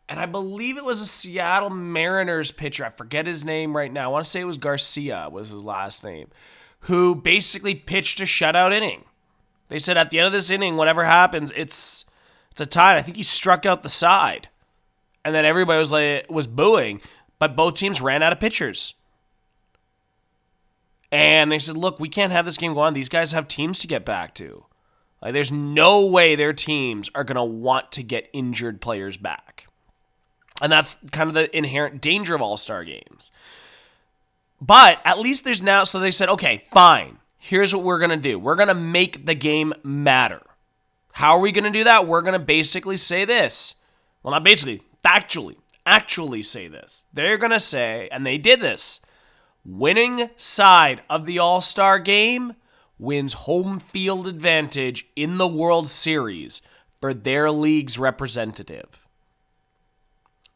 and 0.10 0.20
I 0.20 0.26
believe 0.26 0.78
it 0.78 0.84
was 0.84 1.00
a 1.00 1.06
Seattle 1.06 1.70
Mariners 1.70 2.50
pitcher. 2.52 2.84
I 2.84 2.90
forget 2.90 3.28
his 3.28 3.46
name 3.46 3.78
right 3.78 3.94
now. 3.94 4.06
I 4.06 4.08
want 4.08 4.26
to 4.26 4.30
say 4.30 4.42
it 4.42 4.46
was 4.46 4.58
Garcia 4.58 5.30
was 5.32 5.50
his 5.50 5.64
last 5.64 6.04
name, 6.04 6.30
who 6.82 7.14
basically 7.14 7.76
pitched 7.76 8.20
a 8.20 8.24
shutout 8.24 8.74
inning. 8.74 9.06
They 9.68 9.78
said 9.78 9.98
at 9.98 10.10
the 10.10 10.18
end 10.18 10.26
of 10.26 10.34
this 10.34 10.50
inning, 10.50 10.78
whatever 10.78 11.06
happens, 11.06 11.54
it's 11.56 12.06
it's 12.50 12.60
a 12.60 12.66
tie. 12.66 12.98
I 12.98 13.04
think 13.04 13.18
he 13.18 13.24
struck 13.24 13.68
out 13.68 13.84
the 13.84 13.90
side, 13.90 14.50
and 15.24 15.36
then 15.36 15.46
everybody 15.46 15.78
was 15.78 15.92
like 15.92 16.26
was 16.28 16.48
booing, 16.48 17.02
but 17.38 17.56
both 17.56 17.76
teams 17.76 18.02
ran 18.02 18.24
out 18.24 18.34
of 18.34 18.40
pitchers. 18.40 18.96
And 21.12 21.52
they 21.52 21.60
said, 21.60 21.78
"Look, 21.78 22.00
we 22.00 22.10
can't 22.10 22.34
have 22.34 22.46
this 22.46 22.58
game 22.58 22.74
go 22.74 22.80
on. 22.80 22.94
These 22.94 23.10
guys 23.10 23.32
have 23.32 23.48
teams 23.48 23.80
to 23.82 23.88
get 23.88 24.06
back 24.06 24.34
to. 24.36 24.66
Like, 25.22 25.34
there's 25.34 25.52
no 25.52 26.06
way 26.06 26.36
their 26.36 26.54
teams 26.54 27.12
are 27.14 27.24
gonna 27.24 27.46
want 27.46 27.92
to 27.92 28.04
get 28.04 28.30
injured 28.34 28.82
players 28.82 29.18
back." 29.18 29.69
And 30.62 30.72
that's 30.72 30.98
kind 31.12 31.30
of 31.30 31.36
the 31.36 31.56
inherent 31.56 32.02
danger 32.02 32.36
of 32.36 32.42
all 32.42 32.58
star 32.58 32.84
games. 32.84 33.32
But 34.62 35.00
at 35.06 35.20
least 35.20 35.46
there's 35.46 35.62
now, 35.62 35.84
so 35.84 36.00
they 36.00 36.12
said, 36.12 36.30
okay, 36.30 36.64
fine. 36.72 37.20
Here's 37.38 37.74
what 37.74 37.86
we're 37.86 38.00
going 38.00 38.10
to 38.10 38.18
do 38.18 38.38
we're 38.38 38.56
going 38.56 38.68
to 38.68 38.74
make 38.74 39.26
the 39.26 39.36
game 39.36 39.74
matter. 39.84 40.42
How 41.14 41.36
are 41.36 41.40
we 41.40 41.52
going 41.52 41.64
to 41.64 41.70
do 41.70 41.86
that? 41.86 42.08
We're 42.08 42.22
going 42.22 42.34
to 42.34 42.40
basically 42.40 42.98
say 42.98 43.26
this. 43.26 43.76
Well, 44.22 44.34
not 44.34 44.44
basically, 44.44 44.84
factually, 45.04 45.56
actually 45.86 46.44
say 46.44 46.68
this. 46.68 47.06
They're 47.14 47.38
going 47.38 47.52
to 47.52 47.60
say, 47.60 48.10
and 48.12 48.26
they 48.26 48.38
did 48.38 48.60
this 48.60 49.00
winning 49.66 50.30
side 50.36 51.02
of 51.10 51.26
the 51.26 51.40
All 51.40 51.62
Star 51.62 52.00
game 52.00 52.56
wins 52.98 53.34
home 53.34 53.80
field 53.80 54.28
advantage 54.28 55.08
in 55.16 55.38
the 55.38 55.48
World 55.48 55.88
Series 55.90 56.62
for 57.00 57.14
their 57.14 57.50
league's 57.50 57.98
representative. 57.98 59.08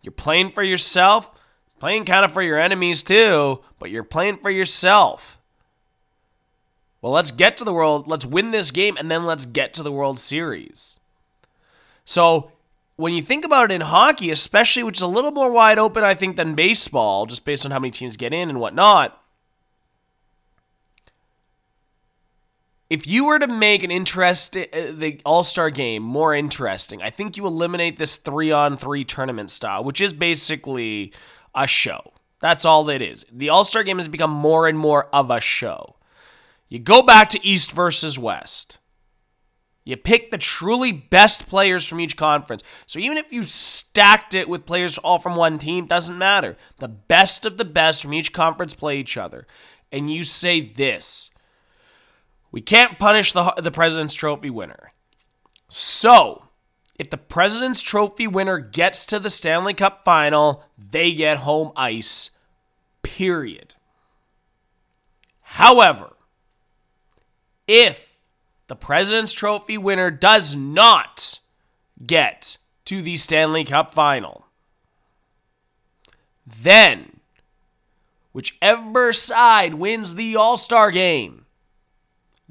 You're 0.03 0.12
playing 0.12 0.51
for 0.51 0.62
yourself, 0.62 1.31
playing 1.79 2.05
kind 2.05 2.24
of 2.24 2.31
for 2.31 2.43
your 2.43 2.60
enemies 2.60 3.01
too, 3.01 3.62
but 3.79 3.89
you're 3.89 4.03
playing 4.03 4.38
for 4.38 4.51
yourself. 4.51 5.39
Well, 7.01 7.13
let's 7.13 7.31
get 7.31 7.57
to 7.57 7.63
the 7.63 7.74
world, 7.74 8.07
let's 8.07 8.25
win 8.25 8.51
this 8.51 8.72
game, 8.72 8.95
and 8.98 9.10
then 9.10 9.25
let's 9.25 9.45
get 9.45 9.74
to 9.74 9.83
the 9.83 9.91
World 9.91 10.19
Series. 10.19 11.00
So, 12.05 12.51
when 12.95 13.13
you 13.13 13.22
think 13.22 13.43
about 13.43 13.72
it 13.72 13.74
in 13.74 13.81
hockey, 13.81 14.29
especially, 14.29 14.83
which 14.83 14.98
is 14.98 15.01
a 15.01 15.07
little 15.07 15.31
more 15.31 15.51
wide 15.51 15.79
open, 15.79 16.03
I 16.03 16.13
think, 16.13 16.36
than 16.36 16.53
baseball, 16.53 17.25
just 17.25 17.43
based 17.43 17.65
on 17.65 17.72
how 17.72 17.79
many 17.79 17.91
teams 17.91 18.17
get 18.17 18.33
in 18.33 18.50
and 18.50 18.60
whatnot, 18.60 19.22
if 22.89 23.07
you 23.07 23.25
were 23.25 23.39
to 23.39 23.47
make 23.47 23.83
an 23.83 23.91
interesting 23.91 24.67
uh, 24.73 24.91
the 24.93 25.19
all-star 25.25 25.69
game 25.69 26.03
more 26.03 26.35
interesting 26.35 27.01
i 27.01 27.09
think 27.09 27.37
you 27.37 27.45
eliminate 27.45 27.97
this 27.97 28.17
three-on-three 28.17 29.03
tournament 29.03 29.49
style 29.49 29.83
which 29.83 30.01
is 30.01 30.13
basically 30.13 31.11
a 31.55 31.67
show. 31.67 32.13
That's 32.39 32.65
all 32.65 32.89
it 32.89 33.01
is. 33.01 33.25
The 33.31 33.49
all-star 33.49 33.83
game 33.83 33.97
has 33.97 34.07
become 34.07 34.31
more 34.31 34.67
and 34.67 34.77
more 34.77 35.05
of 35.13 35.29
a 35.31 35.39
show. 35.39 35.95
You 36.67 36.79
go 36.79 37.01
back 37.01 37.29
to 37.29 37.45
east 37.45 37.71
versus 37.71 38.17
west. 38.19 38.79
You 39.85 39.97
pick 39.97 40.31
the 40.31 40.37
truly 40.37 40.91
best 40.91 41.47
players 41.47 41.87
from 41.87 41.99
each 41.99 42.17
conference. 42.17 42.63
So 42.87 42.99
even 42.99 43.17
if 43.17 43.31
you 43.31 43.43
stacked 43.43 44.33
it 44.33 44.47
with 44.47 44.65
players 44.65 44.97
all 44.97 45.19
from 45.19 45.35
one 45.35 45.59
team 45.59 45.87
doesn't 45.87 46.17
matter. 46.17 46.57
The 46.79 46.87
best 46.87 47.45
of 47.45 47.57
the 47.57 47.65
best 47.65 48.01
from 48.01 48.13
each 48.13 48.31
conference 48.31 48.73
play 48.73 48.97
each 48.97 49.17
other. 49.17 49.45
And 49.91 50.11
you 50.11 50.23
say 50.23 50.61
this 50.73 51.31
we 52.53 52.62
can't 52.62 53.00
punish 53.00 53.33
the, 53.33 53.51
the 53.57 53.72
President's 53.72 54.13
Trophy 54.13 54.51
winner. 54.51 54.91
So, 55.69 56.43
if 57.00 57.10
the 57.10 57.17
President's 57.17 57.81
Trophy 57.81 58.27
winner 58.27 58.60
gets 58.60 59.07
to 59.07 59.19
the 59.19 59.31
Stanley 59.31 59.74
Cup 59.74 60.05
final, 60.05 60.63
they 60.77 61.13
get 61.13 61.38
home 61.38 61.72
ice, 61.75 62.29
period. 63.01 63.74
However, 65.41 66.13
if 67.67 68.19
the 68.67 68.75
President's 68.75 69.33
Trophy 69.33 69.79
winner 69.79 70.12
does 70.12 70.55
not 70.55 71.39
get 72.05 72.60
to 72.86 73.01
the 73.01 73.15
Stanley 73.15 73.65
Cup 73.65 73.91
final, 73.91 74.45
then 76.45 77.19
whichever 78.31 79.12
side 79.12 79.74
wins 79.74 80.13
the 80.13 80.36
All 80.36 80.55
Star 80.55 80.91
game 80.91 81.42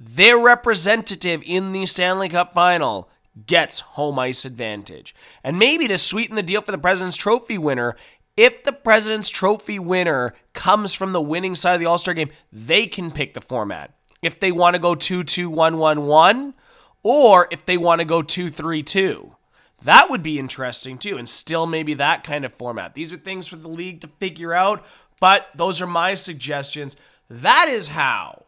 their 0.04 0.36
representative 0.36 1.42
in 1.44 1.72
the 1.72 1.86
Stanley 1.86 2.28
Cup 2.28 2.54
final 2.54 3.08
gets 3.46 3.80
home 3.80 4.18
ice 4.18 4.44
advantage. 4.44 5.14
And 5.44 5.58
maybe 5.58 5.86
to 5.88 5.96
sweeten 5.96 6.34
the 6.34 6.42
deal 6.42 6.60
for 6.60 6.72
the 6.72 6.78
President's 6.78 7.16
Trophy 7.16 7.56
winner, 7.56 7.96
if 8.36 8.64
the 8.64 8.72
President's 8.72 9.30
Trophy 9.30 9.78
winner 9.78 10.34
comes 10.54 10.92
from 10.92 11.12
the 11.12 11.20
winning 11.20 11.54
side 11.54 11.74
of 11.74 11.80
the 11.80 11.86
All 11.86 11.98
Star 11.98 12.14
game, 12.14 12.30
they 12.52 12.86
can 12.86 13.10
pick 13.10 13.34
the 13.34 13.40
format. 13.40 13.94
If 14.22 14.40
they 14.40 14.52
want 14.52 14.74
to 14.74 14.80
go 14.80 14.94
2 14.94 15.22
2 15.22 15.48
1 15.48 15.78
1 15.78 16.06
1, 16.06 16.54
or 17.02 17.48
if 17.50 17.64
they 17.64 17.76
want 17.76 18.00
to 18.00 18.04
go 18.04 18.22
2 18.22 18.50
3 18.50 18.82
2. 18.82 19.36
That 19.84 20.10
would 20.10 20.22
be 20.22 20.38
interesting 20.38 20.98
too, 20.98 21.16
and 21.16 21.28
still 21.28 21.66
maybe 21.66 21.94
that 21.94 22.24
kind 22.24 22.44
of 22.44 22.54
format. 22.54 22.94
These 22.94 23.12
are 23.12 23.16
things 23.16 23.48
for 23.48 23.56
the 23.56 23.68
league 23.68 24.00
to 24.02 24.08
figure 24.18 24.52
out, 24.52 24.84
But 25.20 25.48
those 25.54 25.80
are 25.80 25.86
my 25.86 26.14
suggestions. 26.14 26.96
That 27.28 27.68
is 27.68 27.88
how 27.88 28.44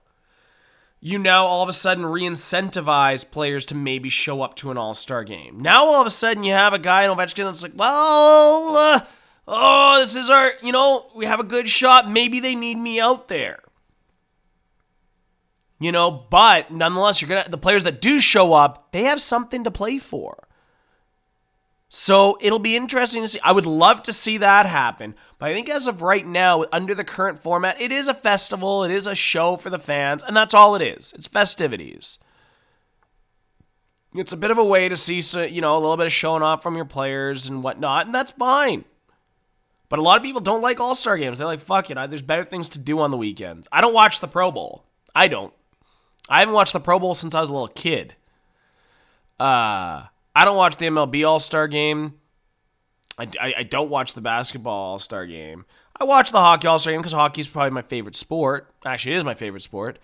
you 1.06 1.18
now 1.18 1.44
all 1.44 1.62
of 1.62 1.68
a 1.68 1.73
sudden 1.75 2.06
re 2.06 2.23
incentivize 2.23 3.30
players 3.30 3.66
to 3.66 3.75
maybe 3.75 4.08
show 4.08 4.40
up 4.40 4.56
to 4.56 4.70
an 4.70 4.78
all 4.78 4.94
star 4.94 5.23
game. 5.23 5.61
Now 5.61 5.84
all 5.84 6.00
of 6.00 6.06
a 6.06 6.11
sudden 6.11 6.44
you 6.44 6.54
have 6.54 6.73
a 6.73 6.78
guy 6.78 7.04
in 7.04 7.11
Ovechkin 7.11 7.44
that's 7.44 7.62
like, 7.62 7.75
well, 7.76 8.75
uh, 8.75 9.00
oh, 9.46 9.99
this 9.99 10.16
is 10.16 10.30
our, 10.30 10.52
you 10.62 10.73
know, 10.73 11.04
we 11.14 11.26
have 11.26 11.40
a 11.40 11.44
good 11.44 11.68
shot. 11.68 12.11
Maybe 12.11 12.40
they 12.40 12.54
need 12.54 12.78
me 12.78 13.00
out 13.00 13.28
there. 13.28 13.61
You 15.78 15.92
know, 15.92 16.11
but 16.11 16.70
nonetheless, 16.70 17.20
you're 17.20 17.28
gonna 17.28 17.50
the 17.50 17.58
players 17.58 17.84
that 17.84 18.00
do 18.00 18.18
show 18.18 18.54
up, 18.54 18.90
they 18.92 19.02
have 19.02 19.20
something 19.20 19.62
to 19.64 19.70
play 19.70 19.99
for. 19.99 20.49
So 21.94 22.36
it'll 22.40 22.58
be 22.58 22.74
interesting 22.74 23.22
to 23.22 23.28
see. 23.28 23.38
I 23.44 23.52
would 23.52 23.66
love 23.66 24.02
to 24.02 24.12
see 24.12 24.38
that 24.38 24.66
happen. 24.66 25.14
But 25.38 25.50
I 25.50 25.54
think 25.54 25.68
as 25.68 25.86
of 25.86 26.02
right 26.02 26.26
now, 26.26 26.64
under 26.72 26.92
the 26.92 27.04
current 27.04 27.38
format, 27.40 27.80
it 27.80 27.92
is 27.92 28.08
a 28.08 28.14
festival, 28.14 28.82
it 28.82 28.90
is 28.90 29.06
a 29.06 29.14
show 29.14 29.56
for 29.56 29.70
the 29.70 29.78
fans, 29.78 30.24
and 30.24 30.36
that's 30.36 30.54
all 30.54 30.74
it 30.74 30.82
is. 30.82 31.12
It's 31.16 31.28
festivities. 31.28 32.18
It's 34.12 34.32
a 34.32 34.36
bit 34.36 34.50
of 34.50 34.58
a 34.58 34.64
way 34.64 34.88
to 34.88 34.96
see, 34.96 35.20
you 35.46 35.60
know, 35.60 35.76
a 35.76 35.78
little 35.78 35.96
bit 35.96 36.06
of 36.06 36.12
showing 36.12 36.42
off 36.42 36.64
from 36.64 36.74
your 36.74 36.84
players 36.84 37.48
and 37.48 37.62
whatnot, 37.62 38.06
and 38.06 38.14
that's 38.14 38.32
fine. 38.32 38.84
But 39.88 40.00
a 40.00 40.02
lot 40.02 40.16
of 40.16 40.24
people 40.24 40.40
don't 40.40 40.62
like 40.62 40.80
All 40.80 40.96
Star 40.96 41.16
games. 41.16 41.38
They're 41.38 41.46
like, 41.46 41.60
fuck 41.60 41.92
it, 41.92 42.10
there's 42.10 42.22
better 42.22 42.44
things 42.44 42.70
to 42.70 42.80
do 42.80 42.98
on 42.98 43.12
the 43.12 43.16
weekends. 43.16 43.68
I 43.70 43.80
don't 43.80 43.94
watch 43.94 44.18
the 44.18 44.26
Pro 44.26 44.50
Bowl. 44.50 44.84
I 45.14 45.28
don't. 45.28 45.54
I 46.28 46.40
haven't 46.40 46.54
watched 46.54 46.72
the 46.72 46.80
Pro 46.80 46.98
Bowl 46.98 47.14
since 47.14 47.36
I 47.36 47.40
was 47.40 47.50
a 47.50 47.52
little 47.52 47.68
kid. 47.68 48.16
Uh, 49.38 50.06
I 50.34 50.44
don't 50.44 50.56
watch 50.56 50.76
the 50.76 50.86
MLB 50.86 51.26
All 51.26 51.40
Star 51.40 51.68
game. 51.68 52.14
I, 53.18 53.28
I, 53.40 53.54
I, 53.58 53.62
don't 53.62 53.90
watch 53.90 54.14
the 54.14 54.20
basketball 54.20 54.90
All 54.92 54.98
Star 54.98 55.26
game. 55.26 55.64
I 55.98 56.04
watch 56.04 56.32
the 56.32 56.40
hockey 56.40 56.66
All 56.66 56.78
Star 56.78 56.92
game 56.92 57.00
because 57.00 57.12
hockey 57.12 57.40
is 57.40 57.48
probably 57.48 57.70
my 57.70 57.82
favorite 57.82 58.16
sport. 58.16 58.72
Actually, 58.84 59.14
it 59.14 59.18
is 59.18 59.24
my 59.24 59.34
favorite 59.34 59.62
sport. 59.62 59.98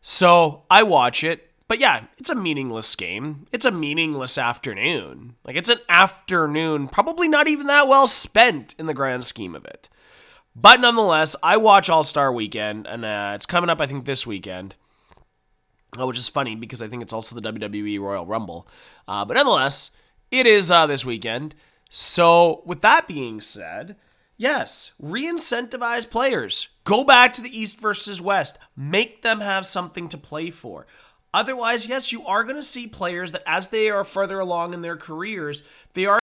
So 0.00 0.62
I 0.70 0.82
watch 0.82 1.22
it. 1.22 1.46
But 1.68 1.78
yeah, 1.78 2.06
it's 2.18 2.30
a 2.30 2.34
meaningless 2.34 2.96
game. 2.96 3.46
It's 3.52 3.64
a 3.64 3.70
meaningless 3.70 4.36
afternoon. 4.36 5.36
Like, 5.44 5.54
it's 5.54 5.68
an 5.68 5.78
afternoon, 5.88 6.88
probably 6.88 7.28
not 7.28 7.46
even 7.46 7.68
that 7.68 7.86
well 7.86 8.08
spent 8.08 8.74
in 8.76 8.86
the 8.86 8.94
grand 8.94 9.24
scheme 9.24 9.54
of 9.54 9.64
it. 9.64 9.88
But 10.56 10.80
nonetheless, 10.80 11.36
I 11.44 11.58
watch 11.58 11.88
All 11.88 12.02
Star 12.02 12.32
Weekend, 12.32 12.88
and 12.88 13.04
uh, 13.04 13.32
it's 13.36 13.46
coming 13.46 13.70
up, 13.70 13.80
I 13.80 13.86
think, 13.86 14.04
this 14.04 14.26
weekend. 14.26 14.74
Uh, 15.98 16.06
which 16.06 16.18
is 16.18 16.28
funny 16.28 16.54
because 16.54 16.80
I 16.82 16.88
think 16.88 17.02
it's 17.02 17.12
also 17.12 17.34
the 17.34 17.52
WWE 17.52 18.00
Royal 18.00 18.24
Rumble. 18.24 18.68
Uh, 19.08 19.24
but 19.24 19.34
nonetheless, 19.34 19.90
it 20.30 20.46
is 20.46 20.70
uh, 20.70 20.86
this 20.86 21.04
weekend. 21.04 21.54
So, 21.88 22.62
with 22.64 22.82
that 22.82 23.08
being 23.08 23.40
said, 23.40 23.96
yes, 24.36 24.92
re 25.00 25.24
incentivize 25.24 26.08
players. 26.08 26.68
Go 26.84 27.02
back 27.02 27.32
to 27.32 27.42
the 27.42 27.58
East 27.58 27.80
versus 27.80 28.20
West. 28.20 28.56
Make 28.76 29.22
them 29.22 29.40
have 29.40 29.66
something 29.66 30.08
to 30.08 30.16
play 30.16 30.50
for. 30.50 30.86
Otherwise, 31.34 31.88
yes, 31.88 32.12
you 32.12 32.24
are 32.24 32.44
going 32.44 32.56
to 32.56 32.62
see 32.62 32.86
players 32.86 33.32
that 33.32 33.42
as 33.44 33.68
they 33.68 33.90
are 33.90 34.04
further 34.04 34.38
along 34.38 34.74
in 34.74 34.82
their 34.82 34.96
careers, 34.96 35.64
they 35.94 36.06
are 36.06 36.19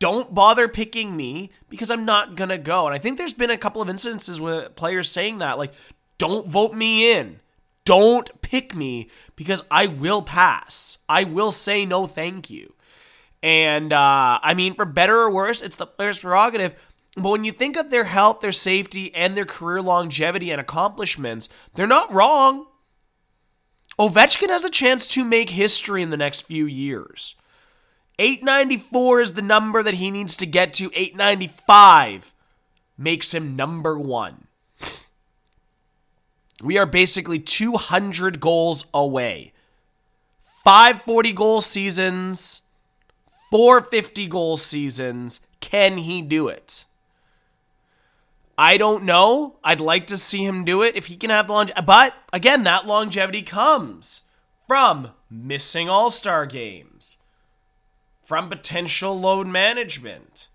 don't 0.00 0.34
bother 0.34 0.66
picking 0.66 1.16
me 1.16 1.50
because 1.68 1.90
I'm 1.90 2.04
not 2.04 2.34
going 2.34 2.48
to 2.48 2.58
go. 2.58 2.86
And 2.86 2.94
I 2.94 2.98
think 2.98 3.16
there's 3.16 3.34
been 3.34 3.50
a 3.50 3.58
couple 3.58 3.80
of 3.80 3.88
instances 3.88 4.40
with 4.40 4.74
players 4.74 5.08
saying 5.08 5.38
that, 5.38 5.58
like, 5.58 5.72
don't 6.18 6.48
vote 6.48 6.74
me 6.74 7.12
in. 7.12 7.38
Don't 7.84 8.42
pick 8.42 8.74
me 8.74 9.08
because 9.36 9.62
I 9.70 9.86
will 9.86 10.22
pass. 10.22 10.98
I 11.08 11.24
will 11.24 11.52
say 11.52 11.86
no 11.86 12.06
thank 12.06 12.50
you. 12.50 12.74
And 13.42 13.92
uh, 13.92 14.38
I 14.42 14.54
mean, 14.54 14.74
for 14.74 14.84
better 14.84 15.20
or 15.20 15.30
worse, 15.30 15.62
it's 15.62 15.76
the 15.76 15.86
player's 15.86 16.18
prerogative. 16.18 16.74
But 17.16 17.30
when 17.30 17.44
you 17.44 17.52
think 17.52 17.76
of 17.76 17.90
their 17.90 18.04
health, 18.04 18.40
their 18.40 18.52
safety, 18.52 19.14
and 19.14 19.36
their 19.36 19.46
career 19.46 19.82
longevity 19.82 20.50
and 20.50 20.60
accomplishments, 20.60 21.48
they're 21.74 21.86
not 21.86 22.12
wrong. 22.12 22.66
Ovechkin 23.98 24.48
has 24.48 24.64
a 24.64 24.70
chance 24.70 25.06
to 25.08 25.24
make 25.24 25.50
history 25.50 26.02
in 26.02 26.10
the 26.10 26.16
next 26.16 26.42
few 26.42 26.66
years. 26.66 27.34
894 28.20 29.20
is 29.22 29.32
the 29.32 29.40
number 29.40 29.82
that 29.82 29.94
he 29.94 30.10
needs 30.10 30.36
to 30.36 30.46
get 30.46 30.74
to. 30.74 30.90
895 30.94 32.34
makes 32.98 33.32
him 33.32 33.56
number 33.56 33.98
one. 33.98 34.46
We 36.62 36.76
are 36.76 36.84
basically 36.84 37.38
200 37.38 38.38
goals 38.38 38.84
away. 38.92 39.54
540 40.64 41.32
goal 41.32 41.62
seasons, 41.62 42.60
450 43.50 44.28
goal 44.28 44.58
seasons. 44.58 45.40
Can 45.60 45.96
he 45.96 46.20
do 46.20 46.48
it? 46.48 46.84
I 48.58 48.76
don't 48.76 49.04
know. 49.04 49.56
I'd 49.64 49.80
like 49.80 50.06
to 50.08 50.18
see 50.18 50.44
him 50.44 50.66
do 50.66 50.82
it 50.82 50.94
if 50.94 51.06
he 51.06 51.16
can 51.16 51.30
have 51.30 51.46
the 51.46 51.54
longevity. 51.54 51.86
But 51.86 52.12
again, 52.34 52.64
that 52.64 52.86
longevity 52.86 53.40
comes 53.40 54.20
from 54.68 55.12
missing 55.30 55.88
all 55.88 56.10
star 56.10 56.44
games 56.44 57.16
from 58.30 58.48
potential 58.48 59.18
load 59.18 59.48
management. 59.48 60.46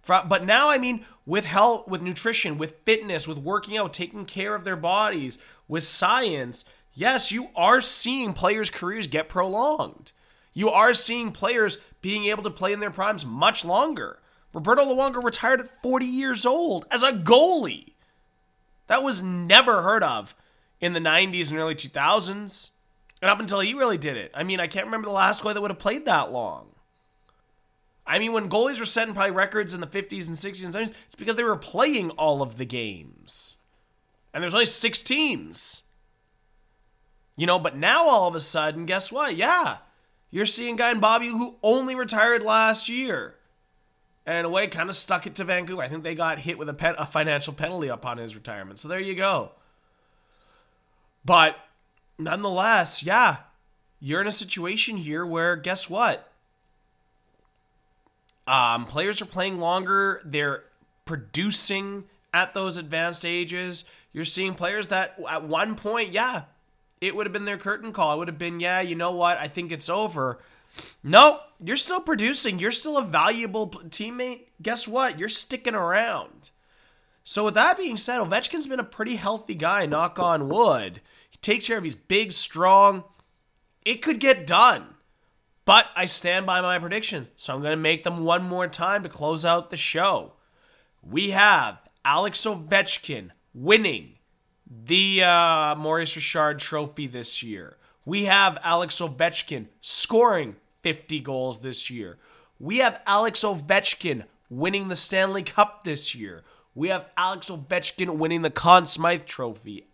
From, 0.00 0.26
but 0.26 0.42
now, 0.42 0.70
I 0.70 0.78
mean, 0.78 1.04
with 1.26 1.44
health, 1.44 1.86
with 1.86 2.00
nutrition, 2.00 2.56
with 2.56 2.78
fitness, 2.86 3.28
with 3.28 3.36
working 3.36 3.76
out, 3.76 3.92
taking 3.92 4.24
care 4.24 4.54
of 4.54 4.64
their 4.64 4.74
bodies, 4.74 5.36
with 5.68 5.84
science, 5.84 6.64
yes, 6.94 7.30
you 7.30 7.48
are 7.54 7.82
seeing 7.82 8.32
players' 8.32 8.70
careers 8.70 9.06
get 9.06 9.28
prolonged. 9.28 10.12
You 10.54 10.70
are 10.70 10.94
seeing 10.94 11.30
players 11.30 11.76
being 12.00 12.24
able 12.24 12.42
to 12.42 12.50
play 12.50 12.72
in 12.72 12.80
their 12.80 12.90
primes 12.90 13.26
much 13.26 13.66
longer. 13.66 14.18
Roberto 14.54 14.86
Luongo 14.86 15.22
retired 15.22 15.60
at 15.60 15.82
40 15.82 16.06
years 16.06 16.46
old 16.46 16.86
as 16.90 17.02
a 17.02 17.12
goalie. 17.12 17.92
That 18.86 19.02
was 19.02 19.22
never 19.22 19.82
heard 19.82 20.02
of 20.02 20.34
in 20.80 20.94
the 20.94 21.00
90s 21.00 21.50
and 21.50 21.58
early 21.58 21.74
2000s. 21.74 22.70
And 23.20 23.30
up 23.30 23.40
until 23.40 23.60
he 23.60 23.74
really 23.74 23.98
did 23.98 24.16
it. 24.16 24.30
I 24.32 24.42
mean, 24.42 24.58
I 24.58 24.68
can't 24.68 24.86
remember 24.86 25.08
the 25.08 25.12
last 25.12 25.44
guy 25.44 25.52
that 25.52 25.60
would 25.60 25.70
have 25.70 25.78
played 25.78 26.06
that 26.06 26.32
long. 26.32 26.69
I 28.06 28.18
mean, 28.18 28.32
when 28.32 28.50
goalies 28.50 28.78
were 28.78 28.86
setting 28.86 29.14
probably 29.14 29.32
records 29.32 29.74
in 29.74 29.80
the 29.80 29.86
50s 29.86 30.26
and 30.26 30.36
60s 30.36 30.64
and 30.64 30.74
70s, 30.74 30.94
it's 31.06 31.14
because 31.14 31.36
they 31.36 31.44
were 31.44 31.56
playing 31.56 32.10
all 32.10 32.42
of 32.42 32.56
the 32.56 32.64
games. 32.64 33.58
And 34.32 34.42
there's 34.42 34.54
only 34.54 34.66
six 34.66 35.02
teams. 35.02 35.82
You 37.36 37.46
know, 37.46 37.58
but 37.58 37.76
now 37.76 38.06
all 38.06 38.28
of 38.28 38.34
a 38.34 38.40
sudden, 38.40 38.86
guess 38.86 39.10
what? 39.10 39.36
Yeah, 39.36 39.78
you're 40.30 40.46
seeing 40.46 40.76
guy 40.76 40.90
in 40.90 41.00
Bobby 41.00 41.28
who 41.28 41.56
only 41.62 41.94
retired 41.94 42.42
last 42.42 42.88
year. 42.88 43.36
And 44.26 44.36
in 44.36 44.44
a 44.44 44.48
way, 44.48 44.68
kind 44.68 44.88
of 44.88 44.96
stuck 44.96 45.26
it 45.26 45.34
to 45.36 45.44
Vancouver. 45.44 45.82
I 45.82 45.88
think 45.88 46.04
they 46.04 46.14
got 46.14 46.40
hit 46.40 46.58
with 46.58 46.68
a, 46.68 46.74
pen, 46.74 46.94
a 46.98 47.06
financial 47.06 47.52
penalty 47.52 47.88
upon 47.88 48.18
his 48.18 48.34
retirement. 48.34 48.78
So 48.78 48.86
there 48.88 49.00
you 49.00 49.14
go. 49.14 49.52
But 51.24 51.56
nonetheless, 52.18 53.02
yeah, 53.02 53.38
you're 53.98 54.20
in 54.20 54.26
a 54.26 54.32
situation 54.32 54.98
here 54.98 55.24
where 55.26 55.56
guess 55.56 55.90
what? 55.90 56.29
Um, 58.46 58.86
players 58.86 59.20
are 59.22 59.26
playing 59.26 59.58
longer. 59.58 60.20
They're 60.24 60.64
producing 61.04 62.04
at 62.32 62.54
those 62.54 62.76
advanced 62.76 63.24
ages. 63.24 63.84
You're 64.12 64.24
seeing 64.24 64.54
players 64.54 64.88
that 64.88 65.18
at 65.28 65.44
one 65.44 65.74
point, 65.76 66.12
yeah, 66.12 66.44
it 67.00 67.14
would 67.14 67.26
have 67.26 67.32
been 67.32 67.44
their 67.44 67.58
curtain 67.58 67.92
call. 67.92 68.14
It 68.14 68.18
would 68.18 68.28
have 68.28 68.38
been, 68.38 68.60
yeah, 68.60 68.80
you 68.80 68.94
know 68.94 69.12
what? 69.12 69.38
I 69.38 69.48
think 69.48 69.72
it's 69.72 69.88
over. 69.88 70.40
No, 71.02 71.40
you're 71.62 71.76
still 71.76 72.00
producing. 72.00 72.58
You're 72.58 72.70
still 72.70 72.98
a 72.98 73.02
valuable 73.02 73.68
teammate. 73.68 74.46
Guess 74.62 74.86
what? 74.86 75.18
You're 75.18 75.28
sticking 75.28 75.74
around. 75.74 76.50
So, 77.24 77.44
with 77.44 77.54
that 77.54 77.76
being 77.76 77.96
said, 77.96 78.18
Ovechkin's 78.18 78.66
been 78.66 78.80
a 78.80 78.84
pretty 78.84 79.16
healthy 79.16 79.54
guy, 79.54 79.86
knock 79.86 80.18
on 80.18 80.48
wood. 80.48 81.00
He 81.30 81.38
takes 81.38 81.66
care 81.66 81.78
of 81.78 81.84
he's 81.84 81.94
big, 81.94 82.32
strong. 82.32 83.04
It 83.84 84.02
could 84.02 84.20
get 84.20 84.46
done. 84.46 84.86
But 85.64 85.86
I 85.94 86.06
stand 86.06 86.46
by 86.46 86.60
my 86.60 86.78
predictions, 86.78 87.28
so 87.36 87.54
I'm 87.54 87.60
going 87.60 87.72
to 87.72 87.76
make 87.76 88.02
them 88.02 88.24
one 88.24 88.42
more 88.42 88.66
time 88.66 89.02
to 89.02 89.08
close 89.08 89.44
out 89.44 89.70
the 89.70 89.76
show. 89.76 90.32
We 91.02 91.30
have 91.30 91.78
Alex 92.04 92.44
Ovechkin 92.44 93.30
winning 93.54 94.14
the 94.70 95.22
uh, 95.22 95.74
Maurice 95.76 96.16
Richard 96.16 96.58
Trophy 96.58 97.06
this 97.06 97.42
year. 97.42 97.76
We 98.04 98.24
have 98.24 98.58
Alex 98.62 98.98
Ovechkin 99.00 99.66
scoring 99.80 100.56
50 100.82 101.20
goals 101.20 101.60
this 101.60 101.90
year. 101.90 102.18
We 102.58 102.78
have 102.78 103.00
Alex 103.06 103.40
Ovechkin 103.40 104.24
winning 104.48 104.88
the 104.88 104.96
Stanley 104.96 105.42
Cup 105.42 105.84
this 105.84 106.14
year. 106.14 106.42
We 106.74 106.88
have 106.88 107.12
Alex 107.16 107.50
Ovechkin 107.50 108.16
winning 108.16 108.42
the 108.42 108.50
Conn 108.50 108.86
Smythe 108.86 109.24
Trophy 109.24 109.86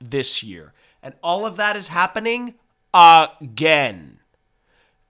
this 0.00 0.42
year. 0.42 0.72
And 1.02 1.14
all 1.22 1.46
of 1.46 1.56
that 1.56 1.76
is 1.76 1.88
happening 1.88 2.54
again. 2.94 4.20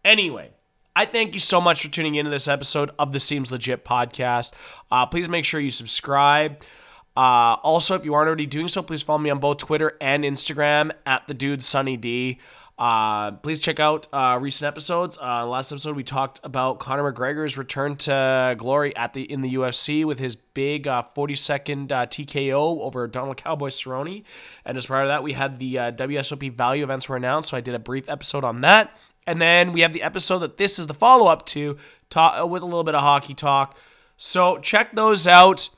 Anyway, 0.06 0.50
I 0.94 1.04
thank 1.04 1.34
you 1.34 1.40
so 1.40 1.60
much 1.60 1.82
for 1.82 1.88
tuning 1.88 2.14
into 2.14 2.30
this 2.30 2.46
episode 2.46 2.92
of 2.96 3.12
the 3.12 3.18
Seems 3.18 3.50
Legit 3.50 3.84
podcast. 3.84 4.52
Uh, 4.88 5.04
please 5.04 5.28
make 5.28 5.44
sure 5.44 5.58
you 5.58 5.72
subscribe. 5.72 6.62
Uh, 7.16 7.58
also, 7.64 7.96
if 7.96 8.04
you 8.04 8.14
aren't 8.14 8.28
already 8.28 8.46
doing 8.46 8.68
so, 8.68 8.82
please 8.82 9.02
follow 9.02 9.18
me 9.18 9.30
on 9.30 9.40
both 9.40 9.58
Twitter 9.58 9.96
and 10.00 10.22
Instagram 10.22 10.92
at 11.06 11.26
the 11.26 11.34
dude 11.34 11.60
Sunny 11.60 11.96
D. 11.96 12.38
Uh, 12.78 13.32
please 13.32 13.58
check 13.58 13.80
out 13.80 14.06
uh, 14.12 14.38
recent 14.40 14.68
episodes. 14.68 15.18
Uh, 15.20 15.44
last 15.44 15.72
episode 15.72 15.96
we 15.96 16.04
talked 16.04 16.38
about 16.44 16.78
Conor 16.78 17.12
McGregor's 17.12 17.58
return 17.58 17.96
to 17.96 18.54
glory 18.56 18.94
at 18.94 19.12
the 19.12 19.22
in 19.22 19.40
the 19.40 19.54
UFC 19.54 20.04
with 20.04 20.20
his 20.20 20.36
big 20.36 20.86
uh, 20.86 21.02
40 21.16 21.34
second 21.34 21.90
uh, 21.90 22.06
TKO 22.06 22.80
over 22.80 23.08
Donald 23.08 23.38
Cowboy 23.38 23.70
Cerrone. 23.70 24.22
And 24.64 24.78
as 24.78 24.86
part 24.86 25.02
of 25.02 25.08
that, 25.08 25.24
we 25.24 25.32
had 25.32 25.58
the 25.58 25.78
uh, 25.80 25.90
WSOP 25.90 26.52
value 26.52 26.84
events 26.84 27.08
were 27.08 27.16
announced, 27.16 27.48
so 27.48 27.56
I 27.56 27.60
did 27.60 27.74
a 27.74 27.80
brief 27.80 28.08
episode 28.08 28.44
on 28.44 28.60
that. 28.60 28.96
And 29.26 29.40
then 29.40 29.72
we 29.72 29.80
have 29.80 29.92
the 29.92 30.02
episode 30.02 30.38
that 30.40 30.56
this 30.56 30.78
is 30.78 30.86
the 30.86 30.94
follow 30.94 31.26
up 31.26 31.46
to, 31.46 31.76
talk, 32.10 32.48
with 32.48 32.62
a 32.62 32.66
little 32.66 32.84
bit 32.84 32.94
of 32.94 33.00
hockey 33.00 33.34
talk. 33.34 33.76
So 34.16 34.58
check 34.58 34.94
those 34.94 35.26
out. 35.26 35.68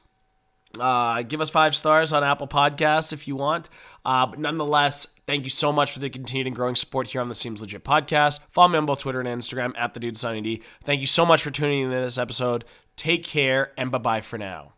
Uh, 0.78 1.22
give 1.22 1.40
us 1.40 1.48
five 1.48 1.74
stars 1.74 2.12
on 2.12 2.22
Apple 2.22 2.46
Podcasts 2.46 3.12
if 3.12 3.26
you 3.26 3.36
want. 3.36 3.68
Uh, 4.04 4.26
but 4.26 4.38
nonetheless, 4.38 5.06
thank 5.26 5.44
you 5.44 5.50
so 5.50 5.72
much 5.72 5.92
for 5.92 5.98
the 5.98 6.10
continued 6.10 6.46
and 6.46 6.54
growing 6.54 6.76
support 6.76 7.08
here 7.08 7.20
on 7.20 7.28
the 7.28 7.34
Seems 7.34 7.60
Legit 7.60 7.84
podcast. 7.84 8.40
Follow 8.50 8.68
me 8.68 8.78
on 8.78 8.86
both 8.86 9.00
Twitter 9.00 9.20
and 9.20 9.28
Instagram 9.28 9.72
at 9.76 9.94
the 9.94 10.00
Dude 10.00 10.14
D. 10.14 10.62
Thank 10.84 11.00
you 11.00 11.06
so 11.06 11.24
much 11.24 11.42
for 11.42 11.50
tuning 11.50 11.84
in 11.84 11.90
to 11.90 11.96
this 11.96 12.18
episode. 12.18 12.64
Take 12.96 13.24
care 13.24 13.72
and 13.76 13.90
bye 13.90 13.98
bye 13.98 14.20
for 14.20 14.38
now. 14.38 14.77